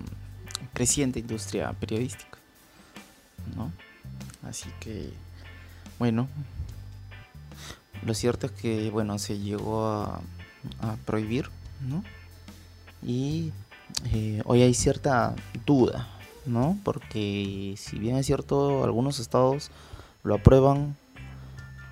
[0.73, 2.39] creciente industria periodística.
[3.57, 3.73] ¿No?
[4.49, 5.11] Así que,
[5.99, 6.29] bueno,
[8.05, 10.21] lo cierto es que, bueno, se llegó a,
[11.05, 11.51] prohibir,
[11.87, 12.03] ¿no?
[13.03, 13.53] Y
[14.13, 15.35] eh, hoy hay cierta
[15.67, 16.09] duda,
[16.47, 16.79] ¿no?
[16.85, 19.71] Porque si bien es cierto, algunos estados
[20.23, 20.97] lo aprueban,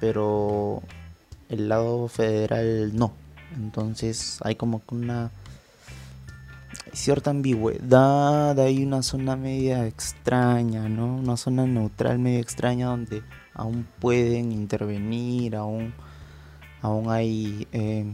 [0.01, 0.83] pero
[1.51, 3.13] el lado federal no.
[3.57, 5.31] Entonces hay como que una
[6.93, 11.17] cierta ambigüedad, hay una zona media extraña, ¿no?
[11.17, 13.23] Una zona neutral media extraña donde
[13.55, 15.95] aún pueden intervenir, aún,
[16.81, 18.07] aún hay eh,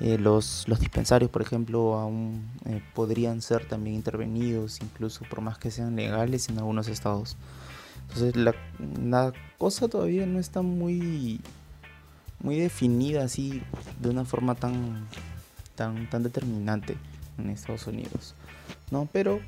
[0.00, 5.58] eh, los, los dispensarios, por ejemplo, aún eh, podrían ser también intervenidos, incluso por más
[5.58, 7.36] que sean legales en algunos estados.
[8.08, 8.54] Entonces la,
[9.04, 11.40] la cosa todavía no está muy
[12.40, 13.62] muy definida así
[14.00, 15.06] de una forma tan
[15.78, 16.98] tan tan determinante
[17.38, 18.34] en Estados Unidos.
[18.90, 19.40] No, pero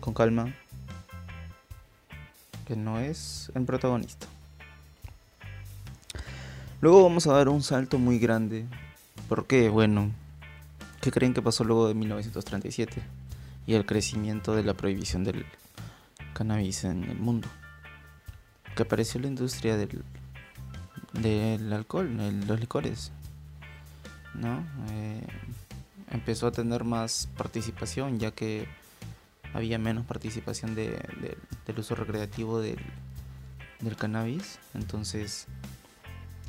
[0.00, 0.52] con calma
[2.66, 4.26] que no es el protagonista.
[6.80, 8.66] Luego vamos a dar un salto muy grande.
[9.28, 10.10] Porque, bueno,
[11.00, 13.00] ¿qué creen que pasó luego de 1937
[13.66, 15.46] y el crecimiento de la prohibición del
[16.32, 17.46] cannabis en el mundo?
[18.74, 20.04] Que apareció la industria del
[21.12, 22.08] del alcohol,
[22.46, 23.12] los licores,
[24.34, 24.66] ¿no?
[24.90, 25.26] Eh,
[26.10, 28.68] empezó a tener más participación ya que
[29.52, 30.98] había menos participación de,
[31.66, 32.78] del uso recreativo del,
[33.80, 35.46] del, cannabis, entonces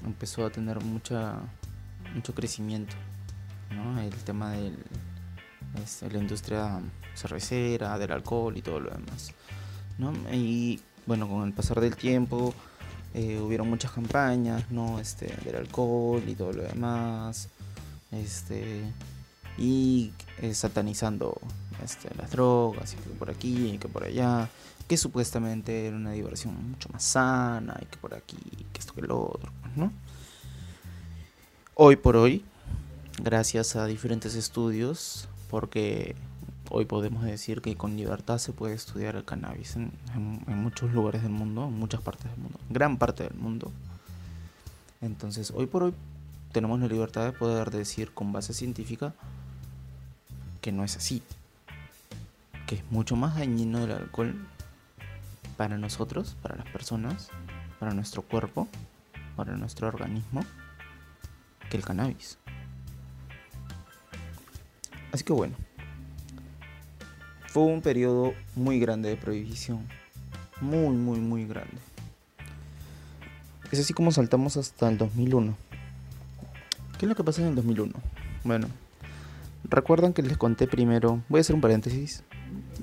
[0.05, 1.39] empezó a tener mucha
[2.13, 2.95] mucho crecimiento,
[3.71, 3.99] ¿no?
[4.01, 4.73] El tema de
[5.83, 6.81] este, la industria
[7.15, 9.33] cervecera, del alcohol y todo lo demás,
[9.97, 10.13] ¿no?
[10.31, 12.53] Y bueno, con el pasar del tiempo
[13.13, 14.99] eh, hubieron muchas campañas, ¿no?
[14.99, 17.49] Este, del alcohol y todo lo demás.
[18.11, 18.83] Este,
[19.57, 21.39] y eh, satanizando
[21.83, 24.49] este, las drogas, y que por aquí y que por allá,
[24.87, 28.37] que supuestamente era una diversión mucho más sana, y que por aquí,
[28.73, 29.91] que esto que lo otro, ¿no?
[31.75, 32.43] Hoy por hoy,
[33.21, 36.15] gracias a diferentes estudios, porque
[36.69, 39.91] hoy podemos decir que con libertad se puede estudiar el cannabis en,
[40.47, 43.71] muchos lugares del mundo, en muchas partes del mundo, gran parte del mundo.
[45.01, 45.93] Entonces, hoy por hoy
[46.51, 49.13] tenemos la libertad de poder decir con base científica
[50.61, 51.23] que no es así,
[52.67, 54.35] que es mucho más dañino el alcohol
[55.57, 57.29] para nosotros, para las personas,
[57.79, 58.67] para nuestro cuerpo,
[59.35, 60.45] para nuestro organismo,
[61.69, 62.37] que el cannabis.
[65.11, 65.55] Así que bueno,
[67.47, 69.85] fue un periodo muy grande de prohibición.
[70.61, 71.77] Muy, muy, muy grande.
[73.71, 75.70] Es así como saltamos hasta el 2001.
[77.01, 77.93] ¿Qué es lo que pasa en el 2001?
[78.43, 78.67] Bueno,
[79.63, 82.23] recuerdan que les conté primero, voy a hacer un paréntesis,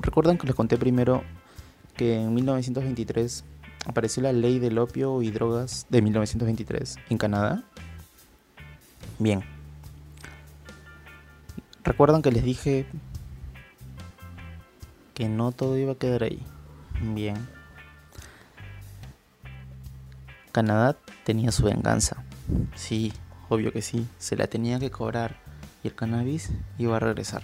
[0.00, 1.22] recuerdan que les conté primero
[1.96, 3.44] que en 1923
[3.86, 7.62] apareció la ley del opio y drogas de 1923 en Canadá.
[9.20, 9.44] Bien.
[11.84, 12.86] Recuerdan que les dije
[15.14, 16.42] que no todo iba a quedar ahí.
[17.14, 17.36] Bien.
[20.50, 22.24] Canadá tenía su venganza.
[22.74, 23.12] Sí,
[23.48, 24.06] obvio que sí.
[24.18, 25.36] Se la tenía que cobrar
[25.82, 27.42] y el cannabis iba a regresar.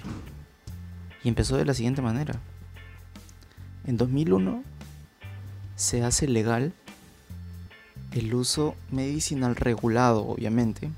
[1.23, 2.41] Y empezó de la siguiente manera.
[3.87, 4.63] En 2001
[5.77, 6.73] se hace legal
[8.13, 10.91] el uso medicinal regulado, obviamente,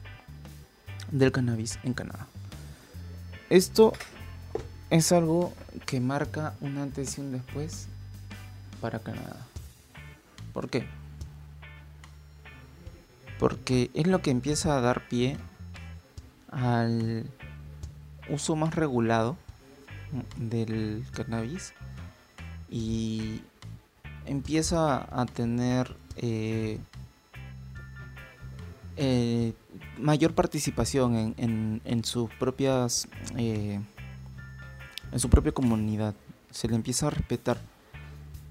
[1.10, 2.26] del cannabis en Canadá.
[3.48, 3.92] Esto
[4.90, 5.52] es algo
[5.86, 7.88] que marca un antes y un después
[8.80, 9.46] para Canadá.
[10.52, 10.86] ¿Por qué?
[13.38, 15.36] Porque es lo que empieza a dar pie
[16.50, 17.26] al
[18.28, 19.36] uso más regulado
[20.36, 21.74] del cannabis
[22.70, 23.40] y
[24.24, 26.78] empieza a tener eh,
[28.96, 29.52] eh,
[29.98, 33.80] mayor participación en, sus propias eh,
[35.12, 36.14] en su propia comunidad.
[36.50, 37.58] Se le empieza a respetar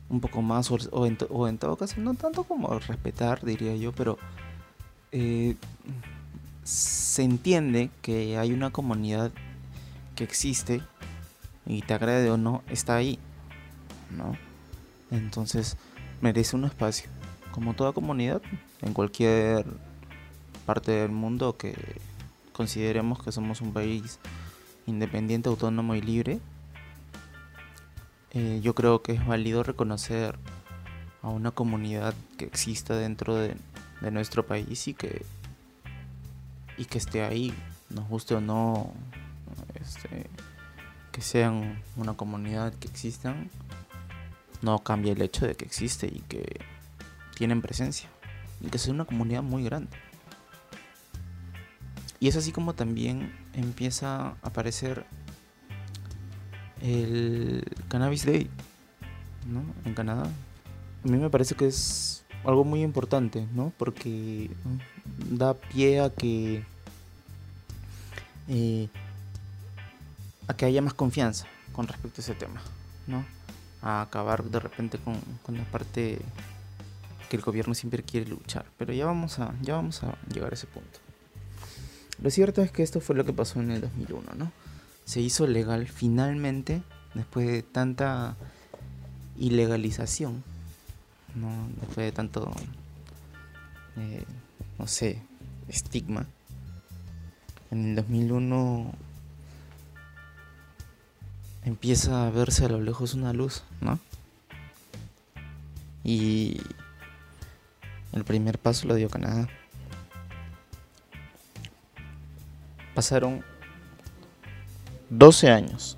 [0.09, 1.17] un poco más o, en,
[1.57, 4.19] todo caso no tanto como respetar diría yo pero
[6.63, 9.31] se entiende que hay una comunidad
[10.15, 10.81] que existe
[11.65, 13.19] y te agrade o no está ahí
[14.11, 14.35] no
[15.11, 15.77] entonces
[16.21, 17.09] merece un espacio,
[17.51, 18.41] como toda comunidad,
[18.81, 19.65] en cualquier
[20.65, 21.75] parte del mundo que
[22.53, 24.19] consideremos que somos un país
[24.87, 26.39] independiente, autónomo y libre.
[28.31, 30.35] Eh, yo creo que es válido reconocer
[31.21, 33.55] a una comunidad que exista dentro de,
[34.11, 35.25] nuestro país y que,
[36.77, 37.53] y que esté ahí,
[37.89, 38.93] nos guste o no,
[39.75, 40.27] este,
[41.11, 43.49] que sean una comunidad que existan
[44.61, 46.59] no cambia el hecho de que existe y que
[47.35, 48.09] tienen presencia
[48.61, 49.91] y que es una comunidad muy grande.
[52.19, 55.05] Y es así como también empieza a aparecer
[56.81, 58.49] el Cannabis Day
[59.47, 59.63] ¿no?
[59.85, 60.23] en Canadá.
[60.23, 62.14] A mí me parece que es
[62.45, 63.73] algo muy importante, ¿no?
[63.77, 64.49] Porque
[65.29, 66.63] da pie a que
[68.47, 68.87] eh,
[70.47, 72.61] a que haya más confianza con respecto a ese tema,
[73.07, 73.25] ¿no?
[73.85, 76.19] a acabar de repente con, con, la parte
[77.29, 78.65] que el gobierno siempre quiere luchar.
[78.77, 80.99] Pero ya vamos, a, ya vamos a llegar a ese punto.
[82.19, 84.51] Lo cierto es que esto fue lo que pasó en el 2001, ¿no?
[85.05, 86.81] Se hizo legal finalmente,
[87.13, 88.35] después de tanta
[89.37, 90.43] ilegalización,
[91.35, 91.69] ¿no?
[91.95, 92.51] De tanto,
[93.97, 94.23] eh,
[94.79, 95.21] no sé,
[95.67, 96.25] estigma.
[97.71, 98.93] En el 2001
[101.63, 103.99] empieza a verse a lo lejos una luz, ¿no?
[106.03, 106.61] Y
[108.13, 109.47] el primer paso lo dio Canadá.
[112.93, 113.43] Pasaron
[115.09, 115.97] 12 años.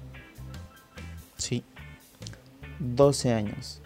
[1.38, 1.64] Sí.
[2.80, 3.82] 12 años.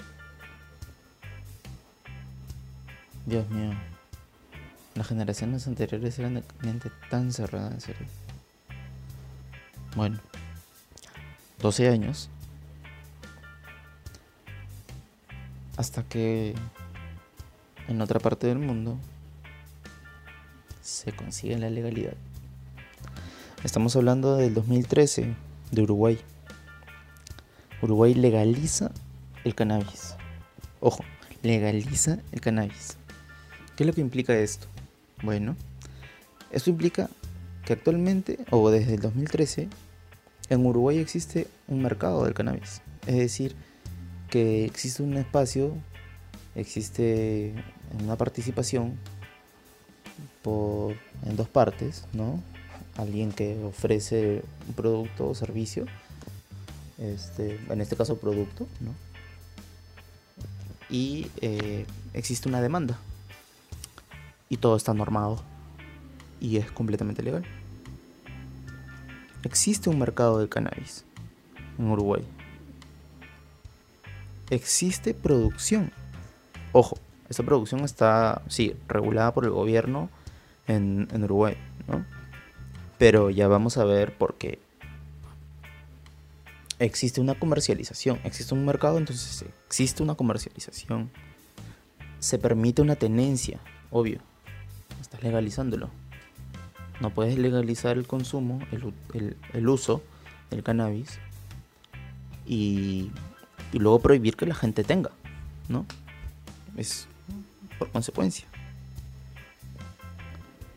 [3.26, 3.72] Dios mío.
[4.96, 8.06] Las generaciones anteriores eran de mente tan cerrada, en serio.
[9.96, 10.20] Bueno.
[11.60, 12.30] 12 años.
[15.78, 16.56] Hasta que
[17.88, 18.98] en otra parte del mundo
[20.82, 22.14] se consigue la legalidad.
[23.64, 25.36] Estamos hablando del 2013
[25.72, 26.20] de Uruguay.
[27.82, 28.92] Uruguay legaliza
[29.44, 30.16] el cannabis.
[30.80, 31.04] Ojo,
[31.44, 32.98] legaliza el cannabis.
[33.76, 34.68] ¿Qué es lo que implica esto?
[35.24, 35.56] Bueno,
[36.52, 37.10] esto implica
[37.66, 39.70] que actualmente, o desde el 2013,
[40.50, 42.82] en Uruguay existe un mercado del cannabis.
[43.08, 43.56] Es decir,
[44.30, 45.74] que existe un espacio,
[46.56, 47.54] existe
[48.04, 48.98] una participación
[50.44, 52.42] en dos partes, ¿no?
[52.98, 55.86] Alguien que ofrece un producto o servicio,
[56.98, 58.94] este, en este caso producto, ¿no?
[60.90, 63.00] Y eh, existe una demanda.
[64.52, 65.42] Y todo está normado.
[66.40, 67.44] Y es completamente legal
[69.44, 71.06] existe un mercado de cannabis
[71.78, 72.24] en Uruguay.
[74.50, 75.92] Existe producción.
[76.74, 76.98] Ojo,
[77.30, 80.10] esta producción está, sí, regulada por el gobierno
[80.68, 81.56] en, Uruguay,
[81.88, 82.06] ¿no?
[82.98, 84.60] Pero ya vamos a ver por qué.
[86.80, 91.12] Existe una comercialización, existe un mercado, entonces existe una comercialización.
[92.20, 94.20] Se permite una tenencia, obvio.
[95.02, 95.90] Estás legalizándolo.
[97.00, 100.04] No puedes legalizar el consumo, el, uso
[100.52, 101.18] del cannabis
[102.46, 103.12] y,
[103.74, 105.10] y luego prohibir que la gente tenga,
[105.68, 105.88] ¿no?
[106.78, 107.08] Es
[107.80, 108.46] por consecuencia.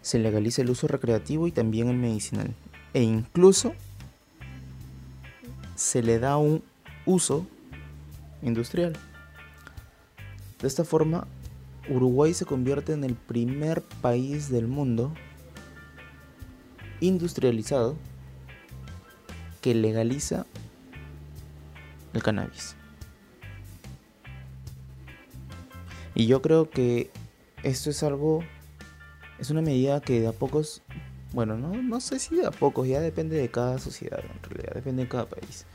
[0.00, 2.54] Se legaliza el uso recreativo y también el medicinal.
[2.94, 3.74] E incluso
[5.74, 6.62] se le da un
[7.04, 7.46] uso
[8.42, 8.94] industrial.
[10.60, 11.26] De esta forma,
[11.88, 15.12] Uruguay se convierte en el primer país del mundo
[17.00, 17.96] industrializado
[19.60, 20.46] que legaliza
[22.12, 22.76] el cannabis.
[26.14, 27.10] Y yo creo que
[27.62, 28.44] esto es algo,
[29.38, 30.82] es una medida que de a pocos,
[31.32, 34.74] bueno, no, no sé si de a pocos, ya depende de cada sociedad, en realidad,
[34.74, 35.66] depende de cada país.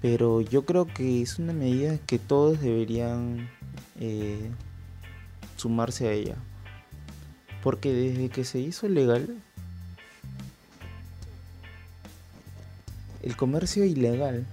[0.00, 3.48] Pero yo creo que es una medida que todos deberían
[4.00, 4.50] eh,
[5.62, 6.36] sumarse a ella.
[7.62, 9.40] Porque desde que se hizo legal,
[13.22, 14.44] el comercio ilegal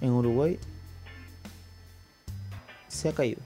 [0.00, 0.58] en Uruguay
[2.88, 3.42] se ha caído.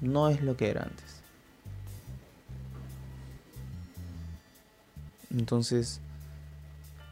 [0.00, 1.22] No es lo que era antes.
[5.30, 6.00] Entonces,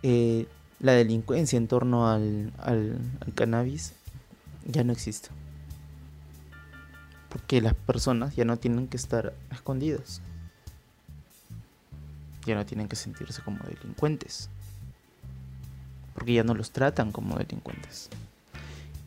[0.03, 0.49] eh,
[0.83, 2.53] la delincuencia en torno al,
[3.35, 3.95] cannabis
[4.66, 5.30] ya no existe.
[7.28, 10.20] Porque las personas ya no tienen que estar escondidas.
[12.45, 14.51] Ya no tienen que sentirse como delincuentes.
[16.14, 18.11] Porque ya no los tratan como delincuentes.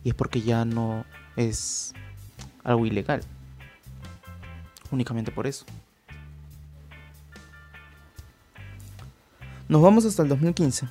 [0.02, 1.04] Y es porque ya no
[1.36, 1.92] es
[2.64, 3.20] algo ilegal.
[4.90, 5.66] Únicamente por eso.
[9.68, 10.88] Nos vamos hasta el 2015.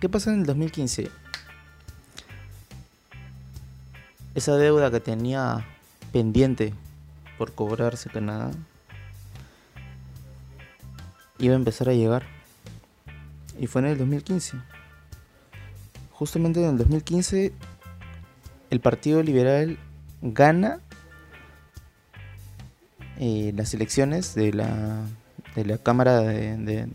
[0.00, 1.10] ¿Qué pasa en el 2015?
[4.34, 5.66] Esa deuda que tenía
[6.12, 6.74] pendiente
[7.38, 8.50] por cobrarse Canadá
[11.38, 12.24] iba a empezar a llegar.
[13.58, 14.58] Y fue en el 2015.
[16.10, 17.52] Justamente en el 2015
[18.68, 19.78] el Partido Liberal
[20.20, 20.80] gana
[23.18, 25.00] eh, las elecciones de la
[25.54, 26.88] de la Cámara de,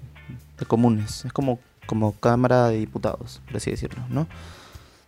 [0.67, 1.25] Comunes.
[1.25, 4.27] Es como, como Cámara de Diputados, por así decirlo, ¿no?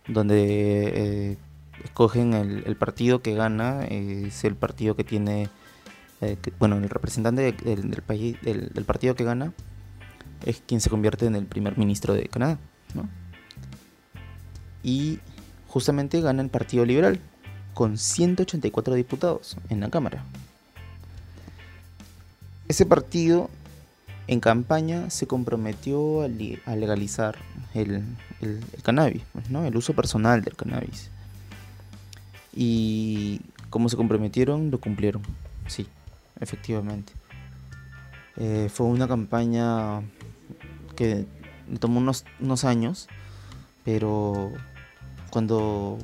[0.08, 1.38] Donde eh,
[1.84, 5.48] escogen el, partido que gana, es el partido que tiene,
[6.20, 9.52] eh, bueno, el representante del, país, del, del, partido que gana
[10.44, 12.58] es quien se convierte en el primer ministro de Canadá,
[12.94, 13.08] ¿no?
[14.82, 15.20] Y
[15.68, 17.18] justamente gana el Partido Liberal,
[17.72, 20.24] con 184 diputados en la Cámara.
[22.68, 23.50] Ese partido
[24.26, 27.36] en campaña se comprometió a, legalizar
[27.74, 28.04] el,
[28.82, 29.64] cannabis, pues, ¿no?
[29.64, 31.10] el uso personal del cannabis.
[32.54, 35.22] Y como se comprometieron, lo cumplieron.
[35.66, 35.86] Sí,
[36.40, 37.12] efectivamente.
[38.36, 40.00] Eh, fue una campaña
[40.96, 41.26] que
[41.80, 43.08] tomó unos, unos años,
[43.84, 44.52] pero
[45.30, 45.98] cuando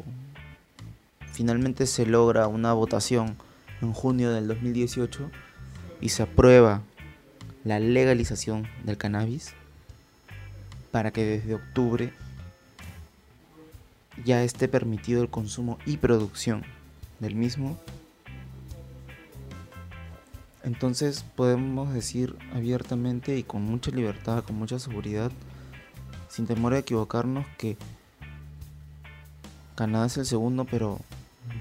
[1.33, 3.37] finalmente se logra una votación
[3.81, 5.31] en junio del 2018,
[6.01, 6.83] y se aprueba
[7.65, 9.53] la legalización del cannabis
[10.91, 12.13] para que desde octubre
[14.25, 16.65] ya esté permitido el consumo y producción
[17.21, 17.79] del mismo.
[20.63, 25.33] Entonces podemos decir abiertamente y con mucha libertad, con mucha seguridad,
[26.29, 27.77] sin temor a equivocarnos, que
[29.75, 30.99] Canadá es el segundo, pero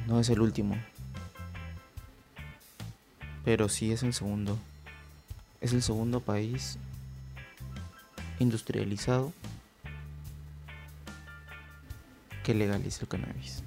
[0.07, 0.75] no es el último
[3.49, 4.59] pero sí es el segundo.
[5.61, 6.77] Es el segundo país
[8.39, 9.33] industrializado
[12.43, 13.63] que legaliza el cannabis.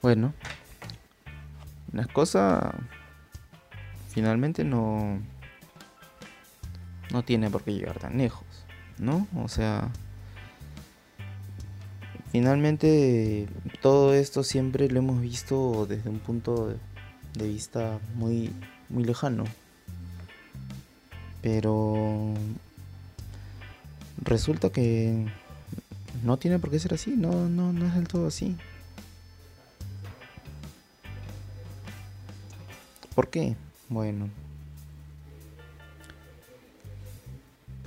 [0.00, 0.32] Bueno,
[1.92, 2.72] las cosas
[4.08, 5.20] finalmente no,
[7.12, 8.46] no tiene por qué llegar tan lejos,
[8.98, 9.26] ¿no?
[9.36, 9.90] O sea,
[12.30, 13.48] finalmente
[13.80, 16.74] todo esto siempre lo hemos visto desde un punto
[17.34, 18.52] de vista muy,
[18.88, 19.44] muy lejano.
[21.40, 22.34] Pero
[24.22, 25.26] resulta que
[26.24, 28.56] no tiene por qué ser así, no, no, no es del todo así.
[33.14, 33.56] ¿Por qué?
[33.88, 34.28] Bueno.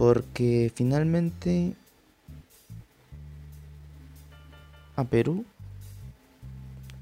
[0.02, 1.76] Porque finalmente
[4.96, 5.46] a Perú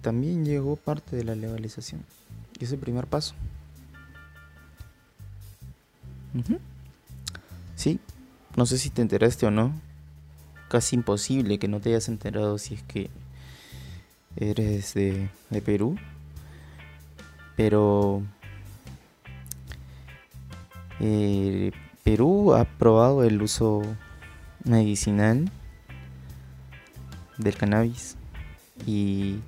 [0.02, 2.04] también llegó parte de la legalización.
[2.60, 3.36] Y es el primer paso.
[7.78, 8.02] Sí,
[8.58, 9.72] no sé si te enteraste o no.
[10.68, 13.10] Casi imposible que no te hayas enterado si es que
[14.36, 15.95] eres de, de Perú.
[17.56, 18.24] Pero
[21.00, 21.72] eh,
[22.10, 23.84] Perú ha aprobado el uso
[24.64, 25.51] medicinal
[27.38, 28.16] del cannabis
[28.88, 29.41] y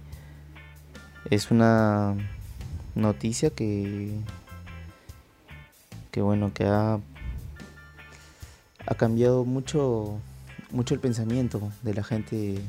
[1.32, 2.14] es una
[2.94, 4.12] noticia que
[6.12, 7.00] que bueno que ha
[8.86, 10.20] ha cambiado mucho
[10.70, 12.62] mucho el pensamiento de la gente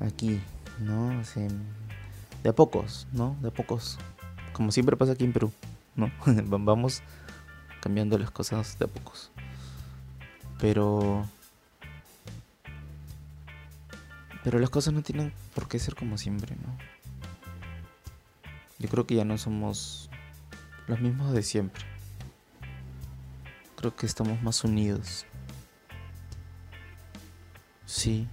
[0.00, 0.38] aquí
[0.80, 1.22] no
[2.42, 3.96] de a pocos no de a pocos
[4.52, 5.50] como siempre pasa aquí en Perú
[5.96, 7.02] no vamos
[7.80, 9.30] cambiando las cosas de a pocos
[10.58, 11.28] pero
[14.44, 16.76] pero las cosas no tienen por qué ser como siempre no
[18.78, 20.10] yo creo que ya no somos
[20.86, 21.84] los mismos de siempre
[23.78, 25.24] creo que estamos más unidos.
[27.86, 28.26] Sí.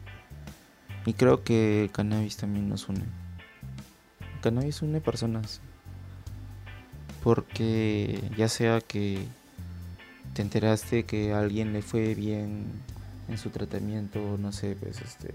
[1.05, 3.05] Y creo que cannabis también nos une.
[4.41, 5.61] cannabis une personas.
[7.25, 9.25] Porque ya sea que
[10.33, 12.65] te enteraste que a alguien le fue bien
[13.27, 15.33] en su tratamiento, no sé, pues este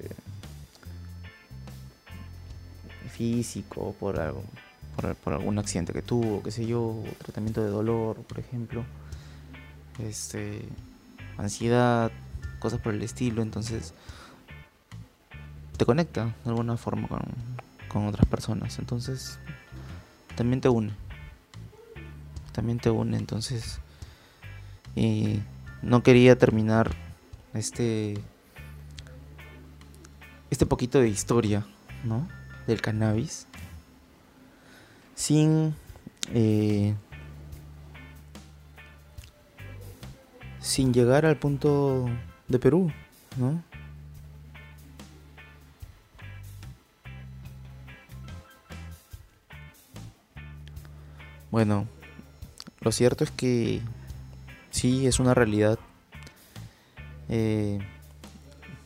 [3.11, 4.43] físico, por algo,
[5.25, 8.85] por, algún accidente que tuvo, qué sé yo, tratamiento de dolor, por ejemplo
[10.09, 10.63] este,
[11.37, 12.11] ansiedad,
[12.59, 13.95] cosas por el estilo, entonces
[15.77, 17.09] te conecta de alguna forma
[17.89, 19.39] con otras personas, entonces
[20.37, 20.93] también te une,
[22.53, 23.81] también te une, entonces
[24.95, 25.41] y
[25.83, 26.91] no quería terminar
[27.55, 28.15] este
[30.51, 31.67] este poquito de historia,
[32.05, 32.29] ¿no?
[32.67, 33.47] Del cannabis
[35.15, 35.75] sin
[36.33, 36.95] eh,
[40.61, 42.09] sin llegar al punto
[42.49, 42.93] de Perú,
[43.37, 43.63] ¿no?
[51.51, 51.89] Bueno,
[52.81, 53.81] lo cierto es que
[54.71, 55.79] sí, es una realidad.
[57.29, 57.79] Eh,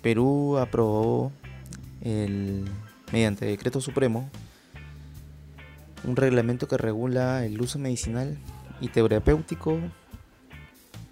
[0.03, 1.33] Perú aprobó
[2.03, 2.65] el,
[3.13, 4.29] mediante decreto supremo
[6.05, 8.37] un reglamento que regula el uso medicinal
[8.81, 9.79] y terapéutico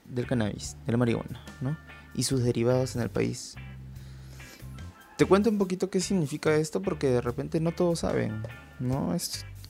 [0.05, 1.77] del cannabis, de la marihuana, ¿no?
[2.15, 3.55] Y sus derivados en el país.
[5.17, 8.43] Te cuento un poquito qué significa esto porque de repente no todos saben,
[8.79, 9.15] ¿no?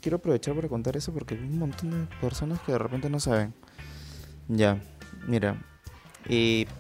[0.03, 3.21] Quiero aprovechar para contar eso porque hay un montón de personas que de repente no
[3.21, 3.55] saben.
[4.49, 4.83] Ya,
[5.27, 5.57] mira.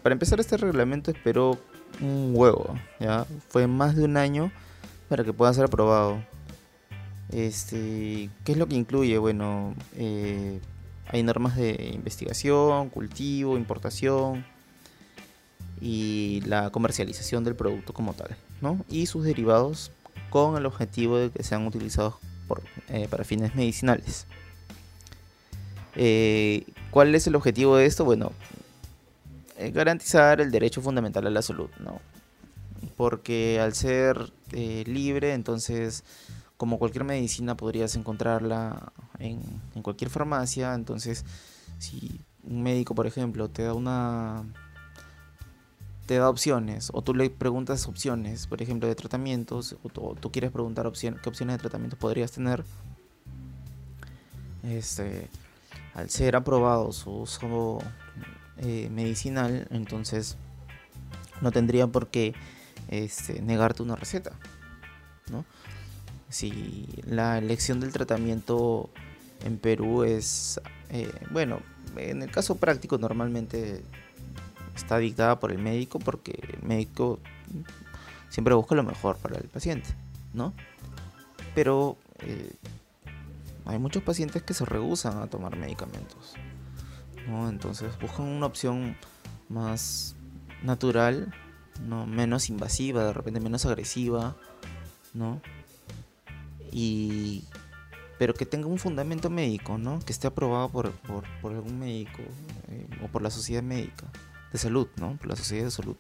[0.02, 1.58] Para empezar este reglamento esperó
[2.00, 3.24] un huevo, ¿ya?
[3.48, 4.52] Fue más de un año
[5.08, 6.22] para que pueda ser aprobado.
[7.30, 9.16] Este, ¿qué es lo que incluye?
[9.18, 10.60] Bueno, eh,
[11.08, 14.44] hay normas de investigación, cultivo, importación
[15.80, 18.84] y la comercialización del producto como tal, ¿no?
[18.88, 19.92] Y sus derivados
[20.30, 22.14] con el objetivo de que sean utilizados
[22.88, 24.26] eh, para fines medicinales.
[25.94, 28.04] Eh, ¿Cuál es el objetivo de esto?
[28.04, 28.32] Bueno,
[29.58, 32.00] eh, garantizar el derecho fundamental a la salud, ¿no?
[32.96, 36.04] Porque al ser libre, entonces
[36.62, 39.40] como cualquier medicina podrías encontrarla en,
[39.82, 41.24] cualquier farmacia, entonces
[41.78, 44.44] si un médico, por ejemplo, te da una
[46.06, 50.50] te da opciones o tú le preguntas opciones, por ejemplo, de tratamientos o tú, quieres
[50.50, 52.64] preguntar opción, qué opciones de tratamiento podrías tener,
[54.64, 55.28] este,
[55.94, 57.78] al ser aprobado su uso
[58.58, 60.36] eh, medicinal, entonces
[61.40, 62.34] no tendría por qué
[62.88, 64.32] este, negarte una receta,
[65.30, 65.44] ¿no?
[66.32, 68.88] si la elección del tratamiento
[69.44, 71.60] en Perú es, eh, bueno,
[71.96, 73.82] en el caso práctico normalmente
[74.74, 77.18] está dictada por el médico porque el médico
[78.28, 79.90] siempre busca lo mejor para el paciente,
[80.32, 80.52] ¿no?
[81.54, 82.52] Pero eh,
[83.66, 86.34] hay muchos pacientes que se rehusan a tomar medicamentos,
[87.28, 87.48] ¿no?
[87.48, 88.96] Entonces buscan una opción
[89.48, 90.16] más
[90.62, 91.34] natural,
[91.86, 92.06] ¿no?
[92.06, 94.36] menos invasiva, de repente menos agresiva,
[95.14, 95.40] ¿no?
[96.72, 97.44] y
[98.18, 99.98] pero que tenga un fundamento médico, ¿no?
[100.00, 100.92] Que esté aprobado por,
[101.42, 102.22] algún médico
[102.68, 104.06] eh, o por la sociedad médica
[104.52, 105.16] de salud, ¿no?
[105.16, 105.96] Por la sociedad de salud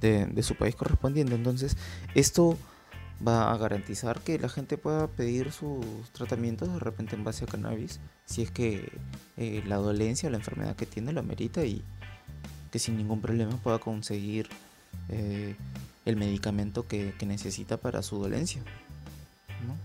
[0.00, 1.34] de, su país correspondiente.
[1.34, 1.76] Entonces,
[2.14, 2.58] esto
[3.26, 7.46] va a garantizar que la gente pueda pedir sus tratamientos de repente en base a
[7.46, 8.90] cannabis, si es que
[9.36, 11.84] eh, la dolencia la enfermedad que tiene lo amerita y
[12.72, 14.48] que sin ningún problema pueda conseguir
[15.08, 15.54] eh,
[16.04, 18.62] el medicamento que, necesita para su dolencia,
[19.66, 19.76] ¿no?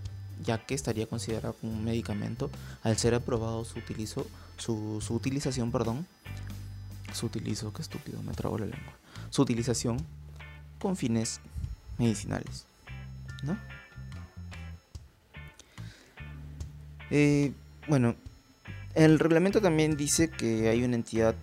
[0.44, 2.50] ya que estaría considerado como un medicamento
[2.82, 6.06] al ser aprobado su, utilizo, su, utilización perdón,
[7.12, 8.92] su utilizo, qué estúpido, me trago la lengua.
[9.30, 9.98] Su utilización
[10.78, 11.40] con fines
[11.98, 12.64] medicinales,
[13.42, 13.58] ¿no?
[17.10, 17.52] Eh,
[17.88, 18.14] bueno,
[18.94, 21.34] el reglamento también dice que hay una entidad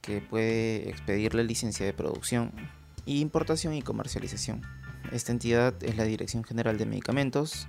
[0.00, 2.52] que puede expedir la licencia de producción,
[3.04, 4.62] importación y comercialización.
[5.12, 7.66] Esta entidad es la Dirección General de Medicamentos,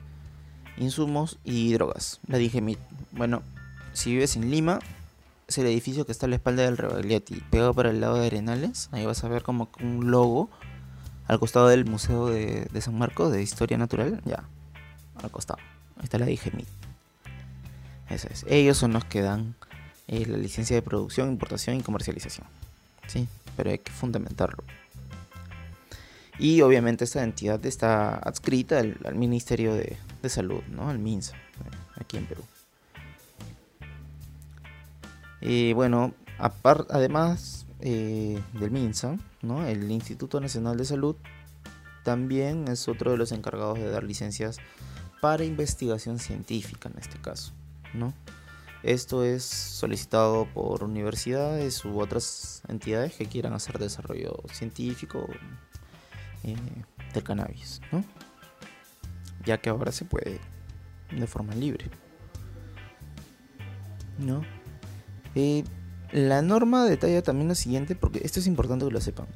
[0.77, 2.79] Insumos y Drogas, la DIGEMIT.
[3.11, 3.41] Bueno,
[3.93, 4.79] si vives en Lima,
[5.49, 8.27] es el edificio que está a la espalda del Rebagliati, pegado para el lado de
[8.27, 8.87] Arenales.
[8.91, 10.47] Ahí vas a ver como un logo
[11.27, 14.21] al costado del Museo de, San Marcos de Historia Natural.
[14.25, 14.43] Ya,
[15.21, 15.59] al costado.
[15.97, 16.67] Ahí está la DIGEMIT.
[18.11, 18.45] Eso es.
[18.47, 19.55] Ellos son los que dan
[20.07, 22.45] eh, la licencia de producción, importación y comercialización.
[23.07, 23.27] Sí,
[23.57, 24.63] pero hay que fundamentarlo.
[26.37, 29.97] Y obviamente esta entidad está adscrita al, Ministerio de,
[30.27, 30.89] Salud, ¿no?
[30.89, 31.33] Al MINSA,
[31.99, 32.43] aquí en Perú.
[35.41, 39.65] Y bueno, además eh, del MINSA, ¿no?
[39.65, 41.15] el Instituto Nacional de Salud
[42.03, 44.57] también es otro de los encargados de dar licencias
[45.21, 47.53] para investigación científica en este caso.
[47.93, 48.13] ¿no?
[48.83, 55.27] Esto es solicitado por universidades u otras entidades que quieran hacer desarrollo científico
[56.43, 56.55] eh,
[57.13, 58.03] del cannabis, ¿no?
[59.45, 60.39] Ya que ahora se puede
[61.11, 61.89] de forma libre.
[64.17, 64.43] ¿No?
[65.35, 65.63] Eh,
[66.11, 69.27] la norma detalla también lo siguiente, porque esto es importante que lo sepan.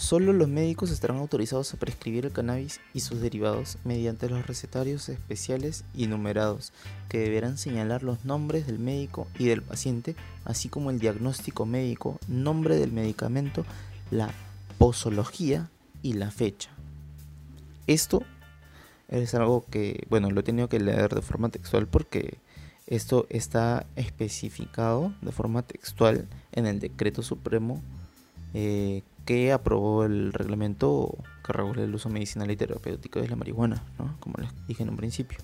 [0.00, 5.10] Solo los médicos estarán autorizados a prescribir el cannabis y sus derivados mediante los recetarios
[5.10, 6.72] especiales y numerados,
[7.10, 10.16] que deberán señalar los nombres del médico y del paciente,
[10.46, 13.66] así como el diagnóstico médico, nombre del medicamento,
[14.10, 14.30] la
[14.78, 15.68] posología
[16.02, 16.70] y la fecha.
[17.86, 18.22] Esto
[19.08, 22.38] es algo que, bueno, lo he tenido que leer de forma textual porque
[22.90, 27.80] esto está especificado de forma textual en el decreto supremo
[28.52, 33.80] eh, que aprobó el reglamento que regula el uso medicinal y terapéutico de la marihuana,
[33.96, 34.16] ¿no?
[34.18, 35.38] como les dije en un principio.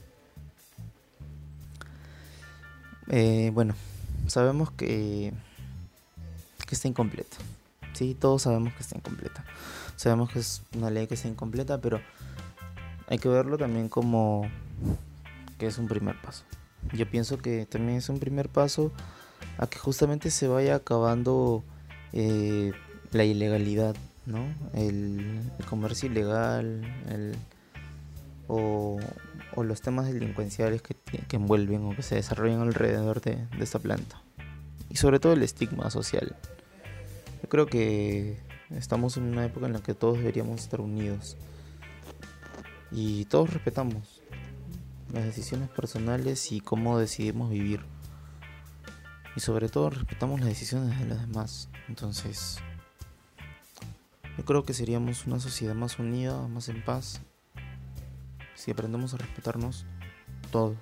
[3.09, 3.77] Eh, bueno,
[4.27, 5.33] sabemos que,
[6.67, 7.37] que está incompleta.
[7.93, 9.45] Sí, todos sabemos que está incompleta.
[9.95, 12.01] Sabemos que es una ley que está incompleta, pero
[13.07, 14.51] hay que verlo también como
[15.59, 16.45] que es un primer paso.
[16.93, 18.93] Yo pienso que también es un primer paso
[19.59, 21.65] a que justamente se vaya acabando
[22.13, 22.73] eh,
[23.13, 24.47] la ilegalidad, ¿no?
[24.75, 26.83] El, comercio ilegal,
[28.49, 28.99] o,
[29.57, 30.97] los temas delincuenciales que,
[31.33, 34.23] envuelven o que se desarrollan alrededor de, esta planta.
[34.91, 36.37] Y sobre todo el estigma social.
[37.43, 38.39] Yo creo que
[38.71, 41.37] estamos en una época en la que todos deberíamos estar unidos.
[42.93, 44.16] Y todos respetamos
[45.17, 47.81] las decisiones personales y cómo decidimos vivir.
[49.35, 51.69] Y sobre todo respetamos las decisiones de los demás.
[51.89, 52.59] Entonces,
[54.37, 57.21] yo creo que seríamos una sociedad más unida, más en paz,
[58.55, 59.87] si aprendemos a respetarnos
[60.51, 60.77] todos.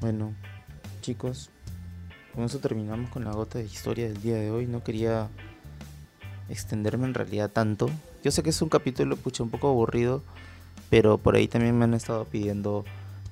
[0.00, 0.34] Bueno,
[1.00, 1.50] chicos,
[2.34, 4.66] con eso terminamos con la gota de historia del día de hoy.
[4.66, 5.28] No quería
[6.48, 7.88] extenderme en realidad tanto.
[8.22, 10.22] Yo sé que es un capítulo pucha un poco aburrido,
[10.90, 12.84] pero por ahí también me han estado pidiendo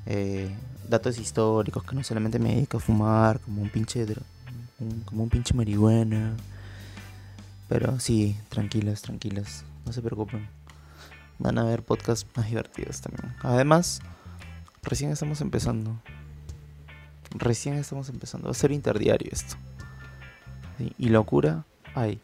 [0.07, 0.49] eh,
[0.89, 4.07] datos históricos que no solamente me dedico a fumar como un pinche
[5.05, 6.37] como un pinche marihuana.
[7.69, 10.49] Pero sí, tranquilas, tranquilas, no se preocupen.
[11.39, 13.35] Van a haber podcasts más divertidos también.
[13.43, 14.01] Además,
[14.83, 16.01] recién estamos empezando.
[17.31, 18.47] Recién estamos empezando.
[18.47, 19.57] Va a ser interdiario esto.
[20.97, 22.21] Y locura, hay.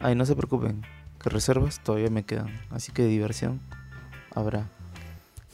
[0.00, 0.82] Ay, no se preocupen.
[1.22, 2.60] Que reservas todavía me quedan.
[2.70, 3.60] Así que diversión
[4.34, 4.66] habrá.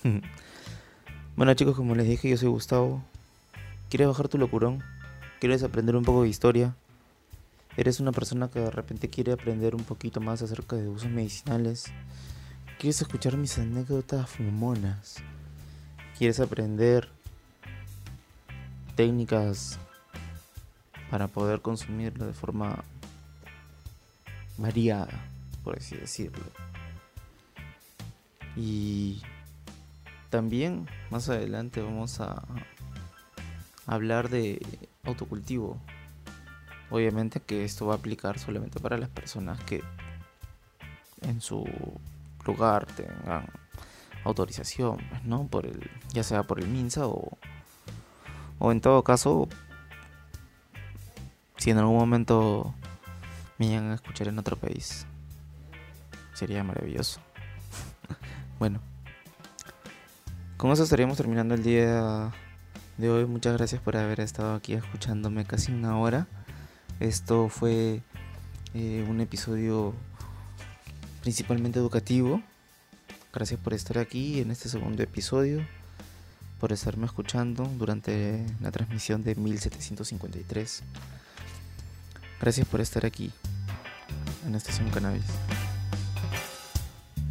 [1.36, 3.02] bueno chicos, como les dije, yo soy Gustavo.
[3.88, 4.82] ¿Quieres bajar tu locurón?
[5.44, 6.74] quieres aprender un poco de historia,
[7.76, 11.84] eres una persona que de repente quiere aprender un poquito más acerca de usos medicinales,
[12.78, 15.16] quieres escuchar mis anécdotas fumonas,
[16.16, 17.10] quieres aprender
[18.96, 19.78] técnicas
[21.10, 22.82] para poder consumirlo de forma
[24.56, 25.26] variada,
[25.62, 26.44] por así decirlo.
[28.56, 29.20] Y
[30.34, 32.42] también más adelante vamos a
[33.86, 34.60] hablar de
[35.04, 35.80] autocultivo.
[36.90, 39.80] Obviamente que esto va a aplicar solamente para las personas que
[41.20, 41.64] en su
[42.44, 43.46] lugar tengan
[44.24, 45.46] autorización, pues, ¿no?
[45.46, 47.38] Por el, ya sea por el MINSA o,
[48.58, 49.48] o en todo caso,
[51.58, 52.74] si en algún momento
[53.58, 55.06] me llegan a escuchar en otro país,
[56.32, 57.20] sería maravilloso.
[58.58, 58.80] bueno,
[60.64, 62.32] con eso estaríamos terminando el día
[62.96, 63.26] de hoy.
[63.26, 66.26] Muchas gracias por haber estado aquí escuchándome casi una hora.
[67.00, 68.00] Esto fue
[68.72, 69.92] eh, un episodio
[71.20, 72.40] principalmente educativo.
[73.30, 75.60] Gracias por estar aquí en este segundo episodio,
[76.60, 80.82] por estarme escuchando durante la transmisión de 1753.
[82.40, 83.30] Gracias por estar aquí
[84.46, 85.26] en Estación Cannabis.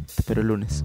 [0.06, 0.84] Te espero el lunes.